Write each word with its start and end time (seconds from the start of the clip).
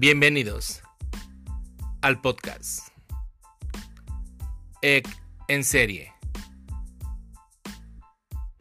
Bienvenidos 0.00 0.80
al 2.02 2.20
podcast 2.20 2.90
EC 4.80 5.08
en 5.48 5.64
serie. 5.64 6.12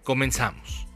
Comenzamos. 0.01 0.86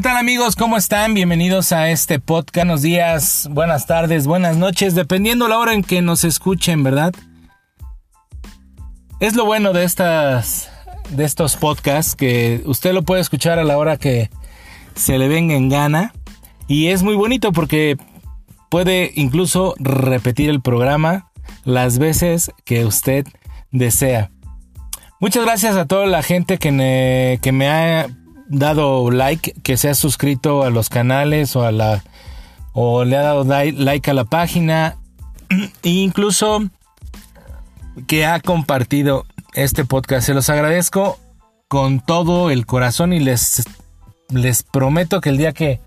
¿Qué 0.00 0.04
tal 0.08 0.16
amigos? 0.16 0.56
¿Cómo 0.56 0.78
están? 0.78 1.12
Bienvenidos 1.12 1.72
a 1.72 1.90
este 1.90 2.20
podcast. 2.20 2.56
Buenos 2.56 2.80
días, 2.80 3.50
buenas 3.52 3.86
tardes, 3.86 4.26
buenas 4.26 4.56
noches, 4.56 4.94
dependiendo 4.94 5.46
la 5.46 5.58
hora 5.58 5.74
en 5.74 5.82
que 5.82 6.00
nos 6.00 6.24
escuchen, 6.24 6.82
¿verdad? 6.82 7.12
Es 9.20 9.36
lo 9.36 9.44
bueno 9.44 9.74
de 9.74 9.84
estas 9.84 10.70
de 11.10 11.26
estos 11.26 11.56
podcasts 11.56 12.16
que 12.16 12.62
usted 12.64 12.94
lo 12.94 13.02
puede 13.02 13.20
escuchar 13.20 13.58
a 13.58 13.64
la 13.64 13.76
hora 13.76 13.98
que 13.98 14.30
se 14.94 15.18
le 15.18 15.28
venga 15.28 15.54
en 15.54 15.68
gana 15.68 16.14
y 16.66 16.86
es 16.86 17.02
muy 17.02 17.14
bonito 17.14 17.52
porque 17.52 17.98
puede 18.70 19.12
incluso 19.16 19.74
repetir 19.78 20.48
el 20.48 20.62
programa 20.62 21.30
las 21.64 21.98
veces 21.98 22.52
que 22.64 22.86
usted 22.86 23.26
desea. 23.70 24.30
Muchas 25.20 25.44
gracias 25.44 25.76
a 25.76 25.84
toda 25.84 26.06
la 26.06 26.22
gente 26.22 26.56
que 26.56 27.38
que 27.42 27.52
me 27.52 27.68
ha 27.68 28.06
dado 28.50 29.10
like, 29.10 29.54
que 29.62 29.76
se 29.76 29.88
ha 29.88 29.94
suscrito 29.94 30.64
a 30.64 30.70
los 30.70 30.88
canales 30.88 31.56
o 31.56 31.64
a 31.64 31.72
la 31.72 32.02
o 32.72 33.04
le 33.04 33.16
ha 33.16 33.22
dado 33.22 33.44
like 33.44 34.10
a 34.10 34.14
la 34.14 34.24
página 34.24 34.96
e 35.82 35.88
incluso 35.88 36.62
que 38.06 38.26
ha 38.26 38.40
compartido 38.40 39.24
este 39.54 39.84
podcast. 39.84 40.26
Se 40.26 40.34
los 40.34 40.50
agradezco 40.50 41.18
con 41.68 42.00
todo 42.00 42.50
el 42.50 42.66
corazón 42.66 43.12
y 43.12 43.20
les 43.20 43.62
les 44.28 44.62
prometo 44.62 45.20
que 45.20 45.30
el 45.30 45.38
día 45.38 45.52
que 45.52 45.80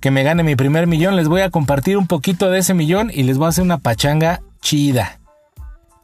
que 0.00 0.10
me 0.10 0.24
gane 0.24 0.42
mi 0.42 0.56
primer 0.56 0.86
millón 0.86 1.14
les 1.14 1.28
voy 1.28 1.42
a 1.42 1.50
compartir 1.50 1.96
un 1.96 2.06
poquito 2.06 2.50
de 2.50 2.58
ese 2.58 2.74
millón 2.74 3.10
y 3.14 3.22
les 3.22 3.38
voy 3.38 3.46
a 3.46 3.48
hacer 3.50 3.62
una 3.62 3.78
pachanga 3.78 4.40
chida. 4.60 5.20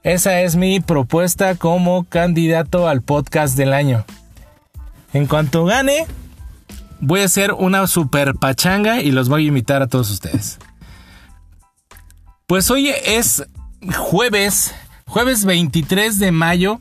Esa 0.02 0.42
es 0.42 0.54
mi 0.54 0.80
propuesta 0.80 1.56
como 1.56 2.04
candidato 2.04 2.88
al 2.88 3.02
podcast 3.02 3.56
del 3.56 3.72
año. 3.72 4.04
En 5.12 5.26
cuanto 5.26 5.64
gane, 5.64 6.06
voy 7.00 7.20
a 7.20 7.24
hacer 7.24 7.52
una 7.52 7.86
super 7.86 8.34
pachanga 8.34 9.00
y 9.00 9.10
los 9.10 9.28
voy 9.28 9.44
a 9.44 9.48
invitar 9.48 9.82
a 9.82 9.86
todos 9.86 10.10
ustedes. 10.10 10.58
Pues 12.46 12.70
hoy 12.70 12.90
es 13.04 13.44
jueves, 13.96 14.74
jueves 15.06 15.44
23 15.44 16.18
de 16.18 16.32
mayo. 16.32 16.80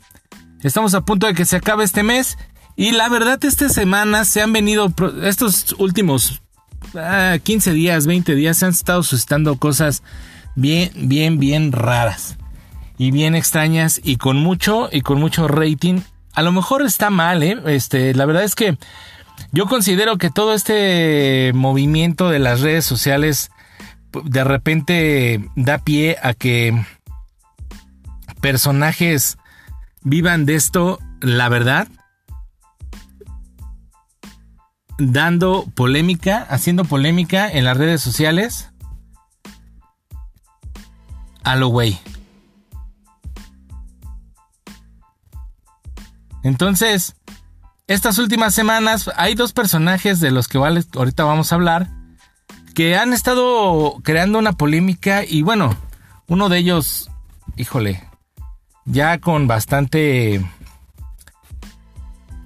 Estamos 0.62 0.94
a 0.94 1.02
punto 1.02 1.28
de 1.28 1.34
que 1.34 1.46
se 1.46 1.58
acabe 1.58 1.84
este 1.84 2.04
mes. 2.04 2.38
Y 2.76 2.92
la 2.92 3.10
verdad, 3.10 3.44
esta 3.44 3.70
semana 3.70 4.24
se 4.24 4.42
han 4.42 4.54
venido, 4.54 4.94
estos 5.24 5.76
últimos 5.80 6.42
15 6.92 7.70
ah, 7.70 7.74
días, 7.74 8.06
20 8.06 8.36
días, 8.36 8.58
se 8.58 8.66
han 8.66 8.72
estado 8.72 9.04
suscitando 9.04 9.58
cosas 9.58 10.04
bien, 10.56 10.92
bien, 10.96 11.40
bien 11.40 11.72
raras. 11.72 12.38
Y 12.98 13.12
bien 13.12 13.36
extrañas 13.36 14.00
y 14.04 14.18
con 14.18 14.38
mucho, 14.38 14.90
y 14.92 15.02
con 15.02 15.20
mucho 15.20 15.48
rating 15.48 16.02
a 16.38 16.44
lo 16.44 16.52
mejor 16.52 16.84
está 16.84 17.10
mal, 17.10 17.42
¿eh? 17.42 17.58
Este, 17.66 18.14
la 18.14 18.26
verdad 18.26 18.44
es 18.44 18.54
que 18.54 18.78
yo 19.52 19.66
considero 19.66 20.20
que 20.20 20.30
todo 20.30 20.54
este 20.54 21.52
movimiento 21.56 22.30
de 22.30 22.38
las 22.38 22.62
redes 22.62 22.86
sociales 22.86 23.50
de 24.24 24.44
repente 24.44 25.50
da 25.56 25.80
pie 25.80 26.16
a 26.22 26.36
que 26.36 26.80
personajes 28.40 29.40
vivan 30.04 30.46
de 30.46 30.54
esto, 30.54 31.00
la 31.22 31.50
verdad, 31.50 31.88
dando 35.00 35.66
polémica, 35.74 36.46
haciendo 36.52 36.86
polémica 36.86 37.52
en 37.52 37.66
las 37.66 37.78
redes 37.78 38.00
sociales. 38.00 38.70
A 41.44 41.56
lo 41.56 41.70
güey. 41.70 42.00
Entonces, 46.48 47.14
estas 47.88 48.18
últimas 48.20 48.56
semanas 48.56 49.12
hay 49.18 49.36
dos 49.36 49.52
personajes 49.52 50.22
de 50.22 50.32
los 50.32 50.48
que 50.48 50.58
ahorita 50.58 51.26
vamos 51.26 51.52
a 51.52 51.56
hablar 51.56 51.90
que 52.74 52.96
han 52.96 53.12
estado 53.12 53.98
creando 54.02 54.40
una 54.40 54.54
polémica 54.54 55.26
y 55.28 55.42
bueno, 55.42 55.76
uno 56.28 56.48
de 56.48 56.60
ellos, 56.60 57.12
híjole, 57.58 58.02
ya 58.86 59.18
con 59.18 59.48
bastante 59.48 60.42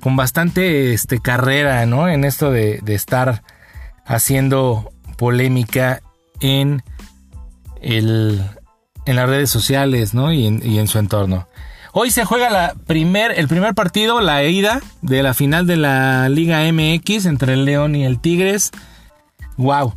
con 0.02 0.16
bastante 0.16 0.94
este, 0.94 1.20
carrera, 1.20 1.86
¿no? 1.86 2.08
En 2.08 2.24
esto 2.24 2.50
de, 2.50 2.82
estar 2.88 3.44
haciendo 4.04 4.92
polémica 5.16 6.02
en 6.40 6.82
el 7.84 8.44
en 9.06 9.16
las 9.16 9.30
redes 9.30 9.52
sociales, 9.52 10.16
¿no? 10.16 10.34
y 10.34 10.48
en 10.48 10.88
su 10.88 10.98
entorno. 10.98 11.48
Hoy 11.94 12.10
se 12.10 12.24
juega 12.24 12.74
el 12.88 13.48
primer 13.48 13.76
partido, 13.76 14.22
la 14.22 14.46
ida 14.46 14.82
de 15.02 15.24
la 15.24 15.34
final 15.34 15.68
de 15.68 15.76
la 15.76 16.30
Liga 16.30 16.62
MX 16.72 17.26
entre 17.26 17.54
el 17.54 17.66
León 17.66 17.96
y 17.98 18.06
el 18.06 18.22
Tigres. 18.22 18.72
¡Wow! 19.58 19.94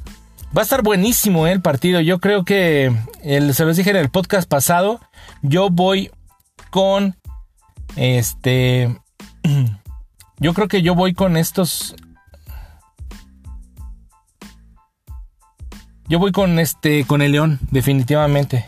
Va 0.56 0.62
a 0.62 0.64
estar 0.64 0.82
buenísimo 0.82 1.46
eh, 1.46 1.52
el 1.52 1.60
partido. 1.60 2.00
Yo 2.00 2.18
creo 2.18 2.44
que, 2.44 2.92
el, 3.22 3.54
se 3.54 3.64
los 3.64 3.76
dije 3.76 3.90
en 3.90 3.96
el 3.96 4.10
podcast 4.10 4.48
pasado, 4.48 5.00
yo 5.42 5.70
voy 5.70 6.10
con 6.70 7.16
este... 7.96 9.00
Yo 10.38 10.52
creo 10.52 10.66
que 10.66 10.82
yo 10.82 10.96
voy 10.96 11.14
con 11.14 11.36
estos... 11.36 11.94
Yo 16.08 16.18
voy 16.18 16.32
con 16.32 16.58
este, 16.58 17.06
con 17.06 17.22
el 17.22 17.32
León, 17.32 17.60
definitivamente. 17.70 18.66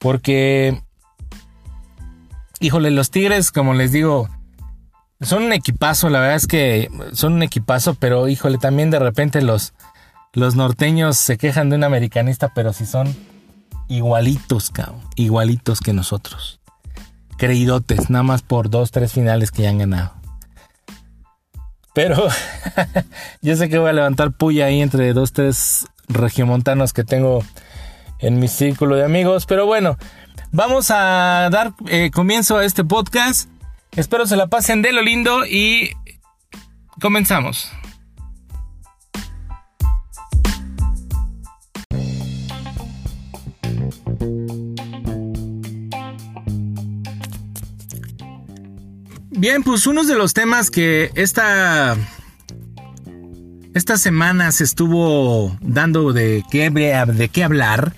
Porque 0.00 0.82
híjole, 2.62 2.92
los 2.92 3.10
Tigres, 3.10 3.50
como 3.50 3.74
les 3.74 3.92
digo, 3.92 4.28
son 5.20 5.42
un 5.42 5.52
equipazo, 5.52 6.08
la 6.08 6.20
verdad 6.20 6.36
es 6.36 6.46
que 6.46 6.88
son 7.12 7.34
un 7.34 7.42
equipazo, 7.42 7.94
pero 7.94 8.28
híjole, 8.28 8.58
también 8.58 8.90
de 8.90 9.00
repente 9.00 9.42
los, 9.42 9.74
los 10.32 10.54
norteños 10.54 11.16
se 11.16 11.36
quejan 11.36 11.70
de 11.70 11.76
un 11.76 11.84
americanista, 11.84 12.52
pero 12.54 12.72
si 12.72 12.86
son 12.86 13.14
igualitos, 13.88 14.70
cabrón, 14.70 15.00
igualitos 15.16 15.80
que 15.80 15.92
nosotros. 15.92 16.60
Creídotes, 17.36 18.08
nada 18.10 18.22
más 18.22 18.42
por 18.42 18.70
dos, 18.70 18.92
tres 18.92 19.12
finales 19.12 19.50
que 19.50 19.62
ya 19.62 19.70
han 19.70 19.78
ganado. 19.78 20.14
Pero 21.92 22.28
yo 23.42 23.56
sé 23.56 23.68
que 23.68 23.78
voy 23.78 23.90
a 23.90 23.94
levantar 23.94 24.30
puya 24.30 24.66
ahí 24.66 24.80
entre 24.80 25.12
dos, 25.12 25.32
tres 25.32 25.86
regiomontanos 26.08 26.92
que 26.92 27.02
tengo 27.02 27.42
en 28.20 28.38
mi 28.38 28.48
círculo 28.48 28.94
de 28.94 29.04
amigos. 29.04 29.46
Pero 29.46 29.66
bueno, 29.66 29.98
Vamos 30.54 30.90
a 30.90 31.48
dar 31.50 31.72
eh, 31.86 32.10
comienzo 32.12 32.58
a 32.58 32.64
este 32.66 32.84
podcast. 32.84 33.48
Espero 33.92 34.26
se 34.26 34.36
la 34.36 34.48
pasen 34.48 34.82
de 34.82 34.92
lo 34.92 35.00
lindo 35.00 35.46
y 35.46 35.92
comenzamos. 37.00 37.72
Bien, 49.30 49.62
pues 49.62 49.86
uno 49.86 50.04
de 50.04 50.14
los 50.16 50.34
temas 50.34 50.70
que 50.70 51.12
esta, 51.14 51.96
esta 53.72 53.96
semana 53.96 54.52
se 54.52 54.64
estuvo 54.64 55.56
dando 55.62 56.12
de 56.12 56.44
qué, 56.50 56.68
de 56.68 57.28
qué 57.30 57.42
hablar 57.42 57.94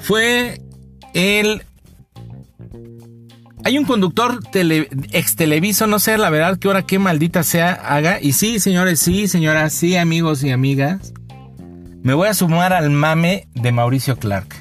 fue 0.00 0.60
el... 1.16 1.62
Hay 3.64 3.78
un 3.78 3.84
conductor 3.84 4.44
tele, 4.52 4.88
ex 5.10 5.34
televiso, 5.34 5.88
no 5.88 5.98
sé 5.98 6.18
la 6.18 6.30
verdad 6.30 6.56
qué 6.58 6.68
hora 6.68 6.82
qué 6.82 7.00
maldita 7.00 7.42
sea 7.42 7.72
haga. 7.72 8.20
Y 8.20 8.32
sí, 8.32 8.60
señores, 8.60 9.00
sí, 9.00 9.26
señoras, 9.26 9.72
sí, 9.72 9.96
amigos 9.96 10.44
y 10.44 10.50
amigas. 10.50 11.12
Me 12.02 12.14
voy 12.14 12.28
a 12.28 12.34
sumar 12.34 12.72
al 12.72 12.90
mame 12.90 13.48
de 13.54 13.72
Mauricio 13.72 14.16
Clark. 14.18 14.54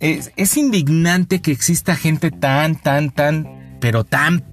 Es, 0.00 0.32
es 0.34 0.56
indignante 0.56 1.40
que 1.40 1.52
exista 1.52 1.94
gente 1.94 2.32
tan, 2.32 2.74
tan, 2.74 3.10
tan, 3.10 3.76
pero 3.80 4.02
tan... 4.02 4.44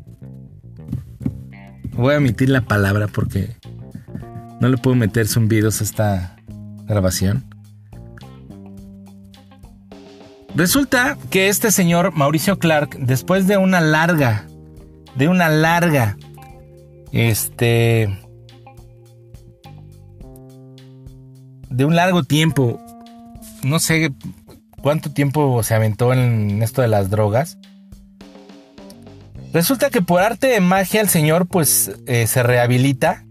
Voy 1.93 2.13
a 2.13 2.17
omitir 2.17 2.49
la 2.49 2.61
palabra 2.61 3.07
porque 3.07 3.55
no 4.61 4.67
le 4.67 4.77
puedo 4.77 4.95
meter 4.95 5.27
zumbidos 5.27 5.81
a 5.81 5.83
esta 5.85 6.35
grabación. 6.85 7.48
Resulta 10.59 11.17
que 11.29 11.47
este 11.47 11.71
señor 11.71 12.11
Mauricio 12.11 12.59
Clark, 12.59 12.97
después 12.99 13.47
de 13.47 13.55
una 13.55 13.79
larga, 13.79 14.45
de 15.15 15.29
una 15.29 15.47
larga, 15.47 16.17
este, 17.13 18.19
de 21.69 21.85
un 21.85 21.95
largo 21.95 22.23
tiempo, 22.23 22.77
no 23.63 23.79
sé 23.79 24.11
cuánto 24.81 25.13
tiempo 25.13 25.63
se 25.63 25.75
aventó 25.75 26.11
en 26.11 26.61
esto 26.61 26.81
de 26.81 26.89
las 26.89 27.09
drogas. 27.09 27.57
Resulta 29.53 29.89
que 29.89 30.01
por 30.01 30.21
arte 30.21 30.47
de 30.47 30.59
magia 30.59 30.99
el 30.99 31.07
señor 31.07 31.47
pues 31.47 31.89
eh, 32.05 32.27
se 32.27 32.43
rehabilita 32.43 33.23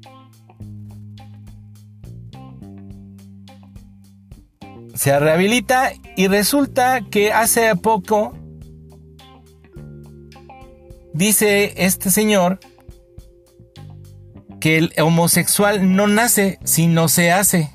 Se 4.99 5.17
rehabilita 5.17 5.93
y 6.17 6.27
resulta 6.27 7.03
que 7.03 7.33
hace 7.33 7.77
poco 7.77 8.37
dice 11.15 11.73
este 11.77 12.11
señor 12.11 12.59
que 14.59 14.77
el 14.77 14.93
homosexual 15.01 15.95
no 15.95 16.09
nace, 16.09 16.59
sino 16.65 17.07
se 17.07 17.31
hace. 17.31 17.71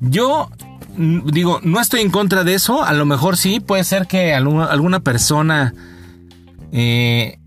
Yo 0.00 0.50
digo, 1.24 1.60
no 1.62 1.80
estoy 1.80 2.02
en 2.02 2.10
contra 2.10 2.44
de 2.44 2.52
eso. 2.52 2.84
A 2.84 2.92
lo 2.92 3.06
mejor 3.06 3.38
sí, 3.38 3.60
puede 3.60 3.82
ser 3.82 4.06
que 4.06 4.34
alguna, 4.34 5.00
persona 5.00 5.72
eh, 6.70 7.38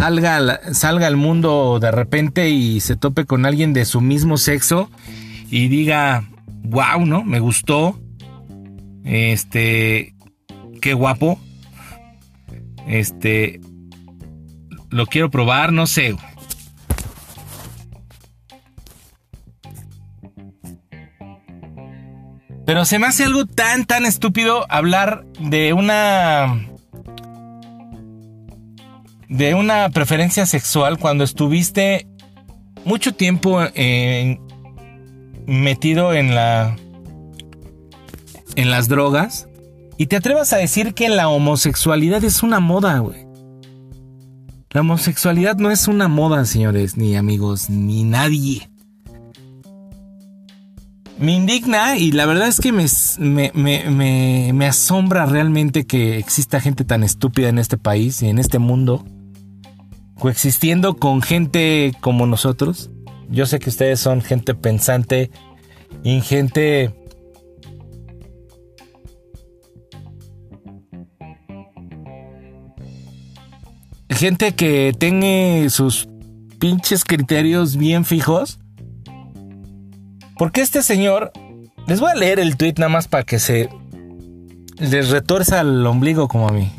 salga, 0.00 0.72
salga 0.72 1.06
al 1.08 1.18
mundo 1.18 1.78
de 1.78 1.90
repente 1.90 2.48
y 2.48 2.80
se 2.80 2.96
tope 2.96 3.26
con 3.26 3.44
alguien 3.44 3.74
de 3.74 3.84
su 3.84 4.00
mismo 4.00 4.38
sexo 4.38 4.90
y 5.50 5.68
diga, 5.68 6.24
wow, 6.46 7.04
¿no? 7.04 7.22
Me 7.22 7.38
gustó. 7.38 8.00
Este, 9.04 10.14
qué 10.80 10.94
guapo. 10.94 11.38
Este, 12.86 13.60
lo 14.88 15.04
quiero 15.04 15.30
probar, 15.30 15.70
no 15.70 15.86
sé. 15.86 16.16
Pero 22.64 22.86
se 22.86 22.98
me 22.98 23.06
hace 23.06 23.24
algo 23.24 23.44
tan, 23.44 23.84
tan 23.84 24.06
estúpido 24.06 24.64
hablar 24.70 25.26
de 25.40 25.74
una. 25.74 26.69
De 29.30 29.54
una 29.54 29.88
preferencia 29.90 30.44
sexual 30.44 30.98
cuando 30.98 31.24
estuviste 31.24 32.06
mucho 32.84 33.14
tiempo 33.14 33.60
metido 35.46 36.12
en 36.12 36.34
la. 36.34 36.76
en 38.56 38.70
las 38.70 38.88
drogas. 38.88 39.48
Y 39.96 40.06
te 40.06 40.16
atrevas 40.16 40.52
a 40.52 40.56
decir 40.56 40.94
que 40.94 41.08
la 41.08 41.28
homosexualidad 41.28 42.24
es 42.24 42.42
una 42.42 42.58
moda, 42.58 42.98
güey. 42.98 43.26
La 44.70 44.80
homosexualidad 44.80 45.56
no 45.56 45.70
es 45.70 45.88
una 45.88 46.08
moda, 46.08 46.44
señores, 46.44 46.96
ni 46.96 47.16
amigos, 47.16 47.70
ni 47.70 48.04
nadie 48.04 48.70
me 51.18 51.32
indigna 51.32 51.98
y 51.98 52.12
la 52.12 52.24
verdad 52.24 52.48
es 52.48 52.60
que 52.60 52.72
me, 52.72 53.52
me, 53.52 54.66
asombra 54.66 55.26
realmente 55.26 55.84
que 55.84 56.16
exista 56.16 56.60
gente 56.60 56.84
tan 56.84 57.02
estúpida 57.02 57.50
en 57.50 57.58
este 57.58 57.76
país 57.76 58.22
y 58.22 58.28
en 58.28 58.38
este 58.38 58.58
mundo, 58.58 59.04
coexistiendo 60.20 60.96
con 60.96 61.22
gente 61.22 61.92
como 62.00 62.26
nosotros. 62.26 62.90
Yo 63.28 63.46
sé 63.46 63.58
que 63.58 63.70
ustedes 63.70 63.98
son 63.98 64.22
gente 64.22 64.54
pensante 64.54 65.32
y 66.04 66.20
gente... 66.20 66.94
Gente 74.08 74.54
que 74.54 74.94
tenga 74.96 75.68
sus 75.70 76.08
pinches 76.58 77.04
criterios 77.04 77.76
bien 77.76 78.04
fijos 78.04 78.60
porque 80.40 80.62
este 80.62 80.82
señor, 80.82 81.32
les 81.86 82.00
voy 82.00 82.12
a 82.12 82.14
leer 82.14 82.40
el 82.40 82.56
tweet 82.56 82.72
nada 82.78 82.88
más 82.88 83.08
para 83.08 83.24
que 83.24 83.38
se 83.38 83.68
les 84.78 85.10
retuerza 85.10 85.60
el 85.60 85.86
ombligo 85.86 86.28
como 86.28 86.48
a 86.48 86.52
mí. 86.52 86.72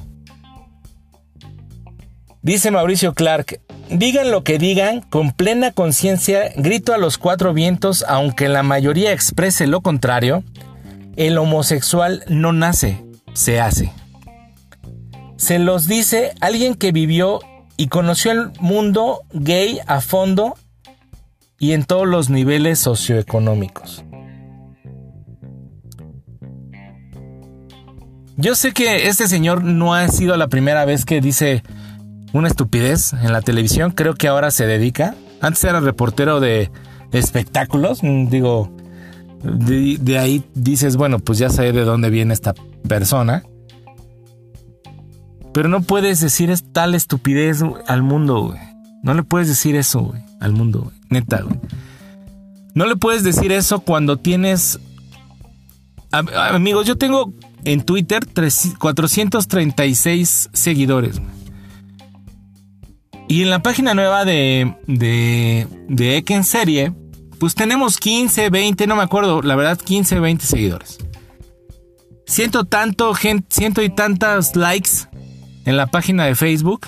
Dice 2.44 2.72
Mauricio 2.72 3.14
Clark, 3.14 3.62
digan 3.92 4.32
lo 4.32 4.44
que 4.44 4.58
digan, 4.58 5.02
con 5.02 5.32
plena 5.32 5.72
conciencia 5.72 6.52
grito 6.56 6.92
a 6.92 6.98
los 6.98 7.20
cuatro 7.20 7.54
vientos, 7.54 8.04
aunque 8.08 8.50
la 8.50 8.64
mayoría 8.64 9.14
exprese 9.14 9.68
lo 9.68 9.82
contrario, 9.82 10.44
el 11.18 11.38
homosexual 11.38 12.24
no 12.30 12.52
nace, 12.52 13.06
se 13.34 13.60
hace. 13.60 13.92
Se 15.38 15.60
los 15.60 15.88
dice 15.88 16.34
alguien 16.42 16.74
que 16.74 16.92
vivió 16.92 17.42
y 17.78 17.90
conoció 17.90 18.32
el 18.32 18.52
mundo 18.60 19.22
gay 19.34 19.80
a 19.86 20.02
fondo 20.02 20.56
y 21.60 21.74
en 21.74 21.86
todos 21.86 22.08
los 22.08 22.32
niveles 22.32 22.80
socioeconómicos. 22.80 24.04
Yo 28.36 28.56
sé 28.56 28.72
que 28.72 29.08
este 29.08 29.28
señor 29.28 29.64
no 29.64 29.94
ha 29.94 30.08
sido 30.08 30.36
la 30.38 30.48
primera 30.48 30.86
vez 30.86 31.06
que 31.06 31.22
dice 31.22 31.62
una 32.34 32.48
estupidez 32.48 33.14
en 33.14 33.34
la 33.34 33.42
televisión, 33.42 33.92
creo 33.92 34.16
que 34.16 34.28
ahora 34.28 34.52
se 34.52 34.66
dedica. 34.66 35.16
Antes 35.42 35.64
era 35.64 35.80
reportero 35.80 36.40
de, 36.40 36.72
espectáculos, 37.12 38.04
mm, 38.04 38.28
digo, 38.28 38.72
de, 39.44 40.18
ahí 40.18 40.44
dices, 40.54 40.96
bueno, 40.98 41.20
pues 41.20 41.40
ya 41.40 41.50
sé 41.50 41.72
de 41.72 41.84
dónde 41.84 42.10
viene 42.10 42.34
esta 42.34 42.54
persona. 42.88 43.44
Pero 45.54 45.68
no 45.68 45.82
puedes 45.82 46.22
decir 46.22 46.54
tal 46.72 46.96
estupidez 46.96 47.62
al 47.88 48.04
mundo, 48.04 48.42
güey. 48.44 48.60
No 49.04 49.14
le 49.14 49.24
puedes 49.24 49.50
decir 49.50 49.76
eso, 49.76 50.02
güey, 50.02 50.22
al 50.40 50.54
mundo, 50.54 50.84
güey. 50.84 50.96
Neta, 51.10 51.42
güey. 51.42 51.60
No 52.74 52.86
le 52.86 52.96
puedes 52.96 53.24
decir 53.24 53.52
eso 53.52 53.82
cuando 53.82 54.18
tienes... 54.18 54.80
Amigos, 56.12 56.88
yo 56.88 56.98
tengo 56.98 57.34
en 57.64 57.82
Twitter 57.84 58.26
436 58.80 60.50
seguidores. 60.54 61.22
Y 63.32 63.44
en 63.44 63.50
la 63.50 63.64
página 63.64 63.94
nueva 63.94 64.26
de, 64.26 64.76
de, 64.88 65.66
de 65.88 66.18
Eken 66.18 66.44
Serie, 66.44 66.92
pues 67.40 67.56
tenemos 67.56 67.96
15, 67.96 68.50
20, 68.50 68.88
no 68.88 68.98
me 68.98 69.04
acuerdo, 69.04 69.42
la 69.42 69.56
verdad 69.56 69.78
15, 69.80 70.20
20 70.20 70.46
seguidores. 70.46 70.98
Siento 72.26 72.66
tanto, 72.66 73.14
gente, 73.14 73.48
ciento 73.50 73.82
y 73.84 73.90
tantas 73.90 74.58
likes 74.58 75.08
en 75.64 75.78
la 75.78 75.88
página 75.88 76.26
de 76.26 76.36
Facebook. 76.36 76.88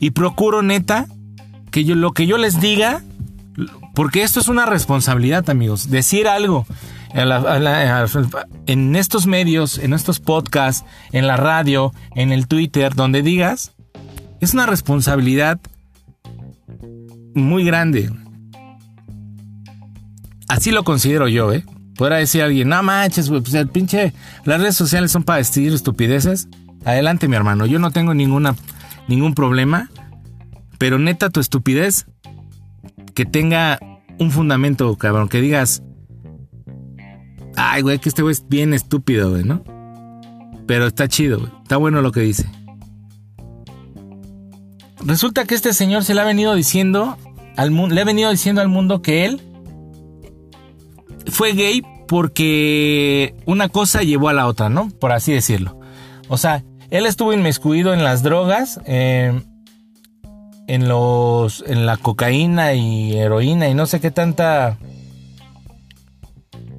Y 0.00 0.10
procuro 0.10 0.60
neta 0.60 1.06
que 1.70 1.84
yo, 1.84 1.94
lo 1.94 2.10
que 2.10 2.26
yo 2.26 2.36
les 2.36 2.60
diga, 2.60 3.00
porque 3.94 4.24
esto 4.24 4.40
es 4.40 4.48
una 4.48 4.66
responsabilidad, 4.66 5.48
amigos, 5.50 5.88
decir 5.88 6.26
algo 6.26 6.66
en 8.66 8.96
estos 8.96 9.28
medios, 9.28 9.78
en 9.78 9.92
estos 9.92 10.18
podcasts, 10.18 10.84
en 11.12 11.28
la 11.28 11.36
radio, 11.36 11.92
en 12.16 12.32
el 12.32 12.48
Twitter, 12.48 12.96
donde 12.96 13.22
digas, 13.22 13.72
es 14.42 14.54
una 14.54 14.66
responsabilidad 14.66 15.60
muy 17.34 17.64
grande. 17.64 18.10
Así 20.48 20.72
lo 20.72 20.82
considero 20.82 21.28
yo, 21.28 21.52
¿eh? 21.52 21.64
Podrá 21.96 22.16
decir 22.16 22.42
alguien, 22.42 22.68
no 22.68 22.82
manches, 22.82 23.30
pues 23.30 23.54
el 23.54 23.68
pinche, 23.68 24.12
las 24.44 24.60
redes 24.60 24.74
sociales 24.74 25.12
son 25.12 25.22
para 25.22 25.38
decir 25.38 25.72
estupideces. 25.72 26.48
Adelante, 26.84 27.28
mi 27.28 27.36
hermano, 27.36 27.66
yo 27.66 27.78
no 27.78 27.92
tengo 27.92 28.14
ninguna 28.14 28.56
ningún 29.06 29.34
problema. 29.34 29.88
Pero 30.76 30.98
neta, 30.98 31.30
tu 31.30 31.38
estupidez, 31.38 32.06
que 33.14 33.24
tenga 33.24 33.78
un 34.18 34.32
fundamento, 34.32 34.96
cabrón, 34.96 35.28
que 35.28 35.40
digas, 35.40 35.84
ay, 37.56 37.82
güey, 37.82 38.00
que 38.00 38.08
este 38.08 38.22
güey 38.22 38.32
es 38.32 38.48
bien 38.48 38.74
estúpido, 38.74 39.30
güey, 39.30 39.44
¿no? 39.44 39.62
Pero 40.66 40.88
está 40.88 41.06
chido, 41.06 41.38
güey. 41.38 41.52
Está 41.62 41.76
bueno 41.76 42.02
lo 42.02 42.10
que 42.10 42.20
dice. 42.20 42.50
Resulta 45.04 45.44
que 45.44 45.54
este 45.54 45.72
señor 45.72 46.04
se 46.04 46.14
le 46.14 46.20
ha 46.20 46.24
venido 46.24 46.54
diciendo 46.54 47.16
al 47.56 47.70
mundo, 47.70 47.94
le 47.94 48.00
ha 48.00 48.04
venido 48.04 48.30
diciendo 48.30 48.60
al 48.60 48.68
mundo 48.68 49.02
que 49.02 49.24
él 49.24 49.40
fue 51.26 51.52
gay 51.52 51.82
porque 52.06 53.34
una 53.46 53.68
cosa 53.68 54.02
llevó 54.02 54.28
a 54.28 54.32
la 54.32 54.46
otra, 54.46 54.68
¿no? 54.68 54.90
Por 54.90 55.12
así 55.12 55.32
decirlo. 55.32 55.78
O 56.28 56.36
sea, 56.36 56.62
él 56.90 57.06
estuvo 57.06 57.32
inmiscuido 57.32 57.94
en 57.94 58.04
las 58.04 58.22
drogas, 58.22 58.80
eh, 58.84 59.40
en 60.66 60.88
los 60.88 61.64
en 61.66 61.86
la 61.86 61.96
cocaína 61.96 62.74
y 62.74 63.16
heroína 63.16 63.68
y 63.68 63.74
no 63.74 63.86
sé 63.86 64.00
qué 64.00 64.10
tanta 64.10 64.78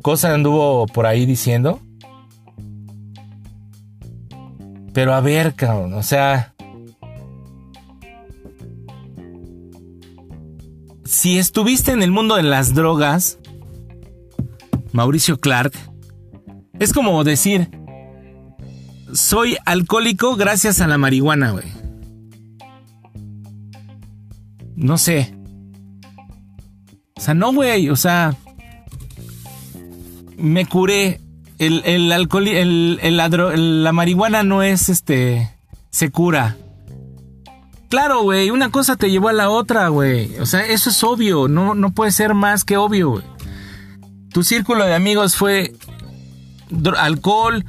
cosa 0.01 0.33
anduvo 0.33 0.85
por 0.87 1.07
ahí 1.07 1.25
diciendo. 1.25 1.79
Pero 4.93 5.15
a 5.15 5.21
ver, 5.21 5.55
cabrón, 5.55 5.95
o 5.95 6.03
sea, 6.03 6.52
si 11.13 11.37
estuviste 11.37 11.91
en 11.91 12.01
el 12.01 12.11
mundo 12.11 12.35
de 12.35 12.43
las 12.43 12.73
drogas, 12.73 13.37
Mauricio 14.91 15.39
Clark, 15.39 15.73
es 16.79 16.91
como 16.91 17.23
decir, 17.23 17.69
soy 19.13 19.57
alcohólico 19.65 20.35
gracias 20.35 20.81
a 20.81 20.87
la 20.87 20.97
marihuana, 20.97 21.51
güey. 21.51 21.83
no 24.75 24.97
sé. 24.97 25.33
O 27.15 27.21
sea, 27.21 27.33
no, 27.33 27.53
güey, 27.53 27.89
o 27.89 27.95
sea, 27.95 28.35
me 30.37 30.65
curé. 30.65 31.19
El, 31.59 31.83
el 31.85 32.11
alcohol, 32.11 32.47
el, 32.47 32.99
el, 33.01 33.83
la 33.83 33.91
marihuana 33.93 34.43
no 34.43 34.63
es 34.63 34.89
este, 34.89 35.49
se 35.91 36.09
cura. 36.11 36.57
Claro, 37.93 38.23
güey, 38.23 38.49
una 38.49 38.71
cosa 38.71 38.95
te 38.95 39.11
llevó 39.11 39.29
a 39.29 39.33
la 39.33 39.51
otra, 39.51 39.87
güey. 39.89 40.39
O 40.39 40.47
sea, 40.47 40.61
eso 40.65 40.89
es 40.89 41.03
obvio, 41.03 41.47
no, 41.47 41.75
no 41.75 41.91
puede 41.91 42.11
ser 42.11 42.33
más 42.33 42.65
que 42.65 42.75
obvio. 42.75 43.21
Tu 44.31 44.43
círculo 44.43 44.83
de 44.83 44.95
amigos 44.95 45.35
fue 45.35 45.75
alcohol, 46.97 47.63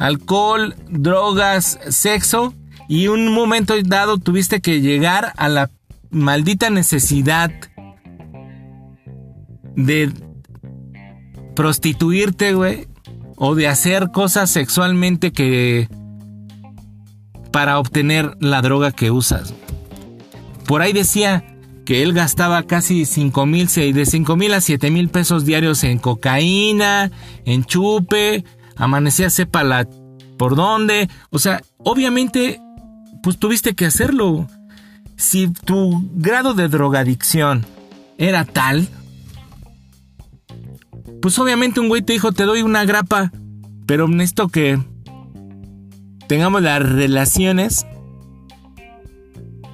alcohol, 0.00 0.74
drogas, 0.88 1.78
sexo, 1.88 2.52
y 2.88 3.06
un 3.06 3.32
momento 3.32 3.74
dado 3.84 4.18
tuviste 4.18 4.60
que 4.60 4.80
llegar 4.80 5.32
a 5.36 5.48
la 5.48 5.70
maldita 6.10 6.68
necesidad 6.70 7.52
de 9.76 10.12
prostituirte, 11.54 12.54
güey, 12.54 12.88
o 13.36 13.54
de 13.54 13.68
hacer 13.68 14.10
cosas 14.10 14.50
sexualmente 14.50 15.30
que 15.30 15.88
para 17.54 17.78
obtener 17.78 18.36
la 18.40 18.62
droga 18.62 18.90
que 18.90 19.12
usas. 19.12 19.54
Por 20.66 20.82
ahí 20.82 20.92
decía 20.92 21.44
que 21.84 22.02
él 22.02 22.12
gastaba 22.12 22.64
casi 22.64 23.04
5 23.04 23.46
mil, 23.46 23.68
de 23.68 24.06
5 24.06 24.36
mil 24.36 24.52
a 24.54 24.60
7 24.60 24.90
mil 24.90 25.08
pesos 25.08 25.44
diarios 25.44 25.84
en 25.84 25.98
cocaína, 25.98 27.12
en 27.44 27.64
chupe, 27.64 28.44
amanecía 28.74 29.30
sepa 29.30 29.62
la 29.62 29.86
por 30.36 30.56
dónde, 30.56 31.08
o 31.30 31.38
sea, 31.38 31.62
obviamente, 31.78 32.60
pues 33.22 33.38
tuviste 33.38 33.74
que 33.76 33.86
hacerlo. 33.86 34.48
Si 35.14 35.46
tu 35.46 36.10
grado 36.12 36.54
de 36.54 36.66
drogadicción 36.66 37.64
era 38.18 38.44
tal, 38.44 38.88
pues 41.22 41.38
obviamente 41.38 41.78
un 41.78 41.88
güey 41.88 42.02
te 42.02 42.14
dijo, 42.14 42.32
te 42.32 42.46
doy 42.46 42.62
una 42.62 42.84
grapa, 42.84 43.30
pero 43.86 44.08
necesito 44.08 44.48
que 44.48 44.80
tengamos 46.26 46.62
las 46.62 46.82
relaciones. 46.82 47.86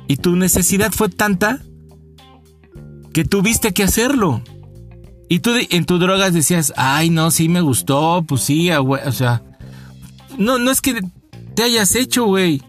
Y 0.09 0.17
tu 0.17 0.37
necesidad 0.37 0.93
fue 0.93 1.09
tanta 1.09 1.61
que 3.13 3.25
tuviste 3.25 3.73
que 3.73 3.85
hacerlo. 3.85 4.43
Y 5.29 5.39
tú 5.39 5.53
en 5.71 5.85
tus 5.85 6.01
drogas 6.01 6.35
decías, 6.35 6.73
ay, 6.77 7.11
no, 7.11 7.31
sí 7.31 7.49
me 7.49 7.61
gustó, 7.61 8.25
pues 8.27 8.43
sí, 8.43 8.71
o 8.73 9.13
sea, 9.13 9.43
no, 10.39 10.59
no 10.59 10.71
es 10.71 10.81
que 10.81 11.01
te 11.55 11.63
hayas 11.63 11.95
hecho, 11.95 12.25
güey. 12.25 12.63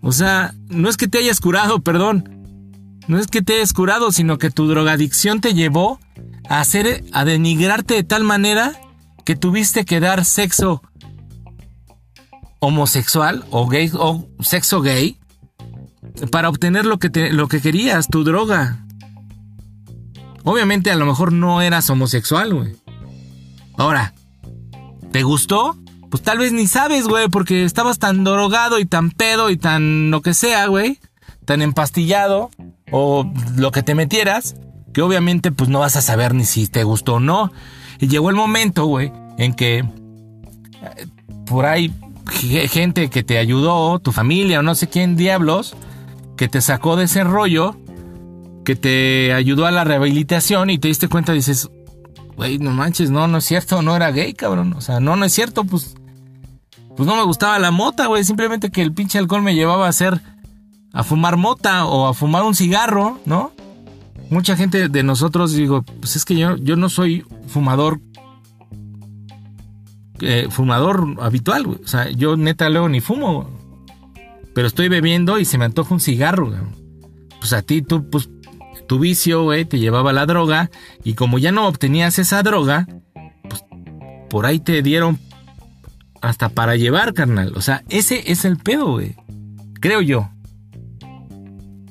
O 0.00 0.12
sea, 0.12 0.54
no 0.68 0.88
es 0.88 0.96
que 0.96 1.08
te 1.08 1.18
hayas 1.18 1.40
curado, 1.40 1.80
perdón. 1.80 2.34
No 3.08 3.18
es 3.18 3.26
que 3.26 3.42
te 3.42 3.56
hayas 3.56 3.72
curado, 3.72 4.12
sino 4.12 4.38
que 4.38 4.50
tu 4.50 4.68
drogadicción 4.68 5.40
te 5.40 5.54
llevó 5.54 5.98
a 6.48 6.60
hacer, 6.60 7.04
a 7.12 7.24
denigrarte 7.24 7.94
de 7.94 8.04
tal 8.04 8.24
manera 8.24 8.72
que 9.24 9.36
tuviste 9.36 9.84
que 9.84 10.00
dar 10.00 10.24
sexo 10.24 10.82
homosexual 12.60 13.44
o 13.50 13.68
gay 13.68 13.90
o 13.94 14.28
sexo 14.40 14.80
gay 14.80 15.18
para 16.30 16.48
obtener 16.48 16.84
lo 16.84 16.98
que, 16.98 17.10
te, 17.10 17.32
lo 17.32 17.48
que 17.48 17.60
querías, 17.60 18.08
tu 18.08 18.24
droga. 18.24 18.84
Obviamente 20.44 20.90
a 20.90 20.96
lo 20.96 21.06
mejor 21.06 21.32
no 21.32 21.60
eras 21.60 21.90
homosexual, 21.90 22.54
güey. 22.54 22.76
Ahora, 23.76 24.14
¿te 25.12 25.22
gustó? 25.22 25.76
Pues 26.10 26.22
tal 26.22 26.38
vez 26.38 26.52
ni 26.52 26.66
sabes, 26.66 27.06
güey, 27.06 27.28
porque 27.28 27.64
estabas 27.64 27.98
tan 27.98 28.24
drogado 28.24 28.80
y 28.80 28.86
tan 28.86 29.10
pedo 29.10 29.50
y 29.50 29.56
tan 29.56 30.10
lo 30.10 30.22
que 30.22 30.34
sea, 30.34 30.66
güey. 30.66 30.98
Tan 31.44 31.62
empastillado 31.62 32.50
o 32.90 33.30
lo 33.56 33.70
que 33.70 33.82
te 33.82 33.94
metieras, 33.94 34.56
que 34.92 35.02
obviamente 35.02 35.52
pues 35.52 35.68
no 35.70 35.80
vas 35.80 35.96
a 35.96 36.02
saber 36.02 36.34
ni 36.34 36.44
si 36.44 36.66
te 36.66 36.82
gustó 36.84 37.14
o 37.14 37.20
no. 37.20 37.52
Y 38.00 38.08
llegó 38.08 38.30
el 38.30 38.36
momento, 38.36 38.86
güey, 38.86 39.12
en 39.38 39.54
que 39.54 39.78
eh, 39.78 41.06
por 41.46 41.66
ahí 41.66 41.92
gente 42.28 43.10
que 43.10 43.22
te 43.22 43.38
ayudó, 43.38 43.98
tu 43.98 44.12
familia 44.12 44.60
o 44.60 44.62
no 44.62 44.74
sé 44.74 44.88
quién 44.88 45.16
diablos, 45.16 45.74
que 46.36 46.48
te 46.48 46.60
sacó 46.60 46.96
de 46.96 47.04
ese 47.04 47.24
rollo, 47.24 47.76
que 48.64 48.76
te 48.76 49.32
ayudó 49.32 49.66
a 49.66 49.70
la 49.70 49.84
rehabilitación 49.84 50.70
y 50.70 50.78
te 50.78 50.88
diste 50.88 51.08
cuenta 51.08 51.32
dices, 51.32 51.70
güey, 52.36 52.58
no 52.58 52.70
manches, 52.70 53.10
no, 53.10 53.26
no 53.28 53.38
es 53.38 53.44
cierto, 53.44 53.82
no 53.82 53.96
era 53.96 54.10
gay, 54.10 54.34
cabrón. 54.34 54.74
O 54.74 54.80
sea, 54.80 55.00
no, 55.00 55.16
no 55.16 55.24
es 55.24 55.32
cierto, 55.32 55.64
pues, 55.64 55.94
pues 56.96 57.06
no 57.06 57.16
me 57.16 57.24
gustaba 57.24 57.58
la 57.58 57.70
mota, 57.70 58.06
güey, 58.06 58.24
simplemente 58.24 58.70
que 58.70 58.82
el 58.82 58.92
pinche 58.92 59.18
alcohol 59.18 59.42
me 59.42 59.54
llevaba 59.54 59.86
a 59.86 59.90
hacer, 59.90 60.20
a 60.92 61.04
fumar 61.04 61.36
mota 61.36 61.86
o 61.86 62.06
a 62.06 62.14
fumar 62.14 62.42
un 62.44 62.54
cigarro, 62.54 63.18
¿no? 63.24 63.52
mucha 64.30 64.56
gente 64.56 64.88
de 64.88 65.02
nosotros 65.02 65.52
digo, 65.52 65.82
pues 65.82 66.16
es 66.16 66.24
que 66.24 66.36
yo, 66.36 66.56
yo 66.56 66.76
no 66.76 66.88
soy 66.88 67.24
fumador 67.46 68.00
eh, 70.20 70.48
fumador 70.50 71.16
habitual, 71.20 71.66
O 71.66 71.86
sea, 71.86 72.10
yo 72.10 72.36
neta 72.36 72.68
luego 72.68 72.88
ni 72.88 73.00
fumo. 73.00 73.50
Pero 74.54 74.66
estoy 74.66 74.88
bebiendo 74.88 75.38
y 75.38 75.44
se 75.44 75.58
me 75.58 75.64
antoja 75.64 75.94
un 75.94 76.00
cigarro, 76.00 76.52
Pues 77.40 77.52
a 77.52 77.62
ti, 77.62 77.82
tú, 77.82 78.08
pues, 78.10 78.28
tu 78.86 78.98
vicio, 78.98 79.42
güey, 79.44 79.64
te 79.64 79.78
llevaba 79.78 80.12
la 80.12 80.26
droga. 80.26 80.70
Y 81.04 81.14
como 81.14 81.38
ya 81.38 81.52
no 81.52 81.68
obtenías 81.68 82.18
esa 82.18 82.42
droga, 82.42 82.86
pues 83.48 83.64
por 84.30 84.46
ahí 84.46 84.58
te 84.58 84.82
dieron 84.82 85.18
hasta 86.20 86.48
para 86.48 86.76
llevar, 86.76 87.14
carnal. 87.14 87.52
O 87.54 87.60
sea, 87.60 87.84
ese 87.88 88.32
es 88.32 88.44
el 88.44 88.56
pedo, 88.56 88.92
güey. 88.92 89.14
Creo 89.80 90.00
yo 90.00 90.30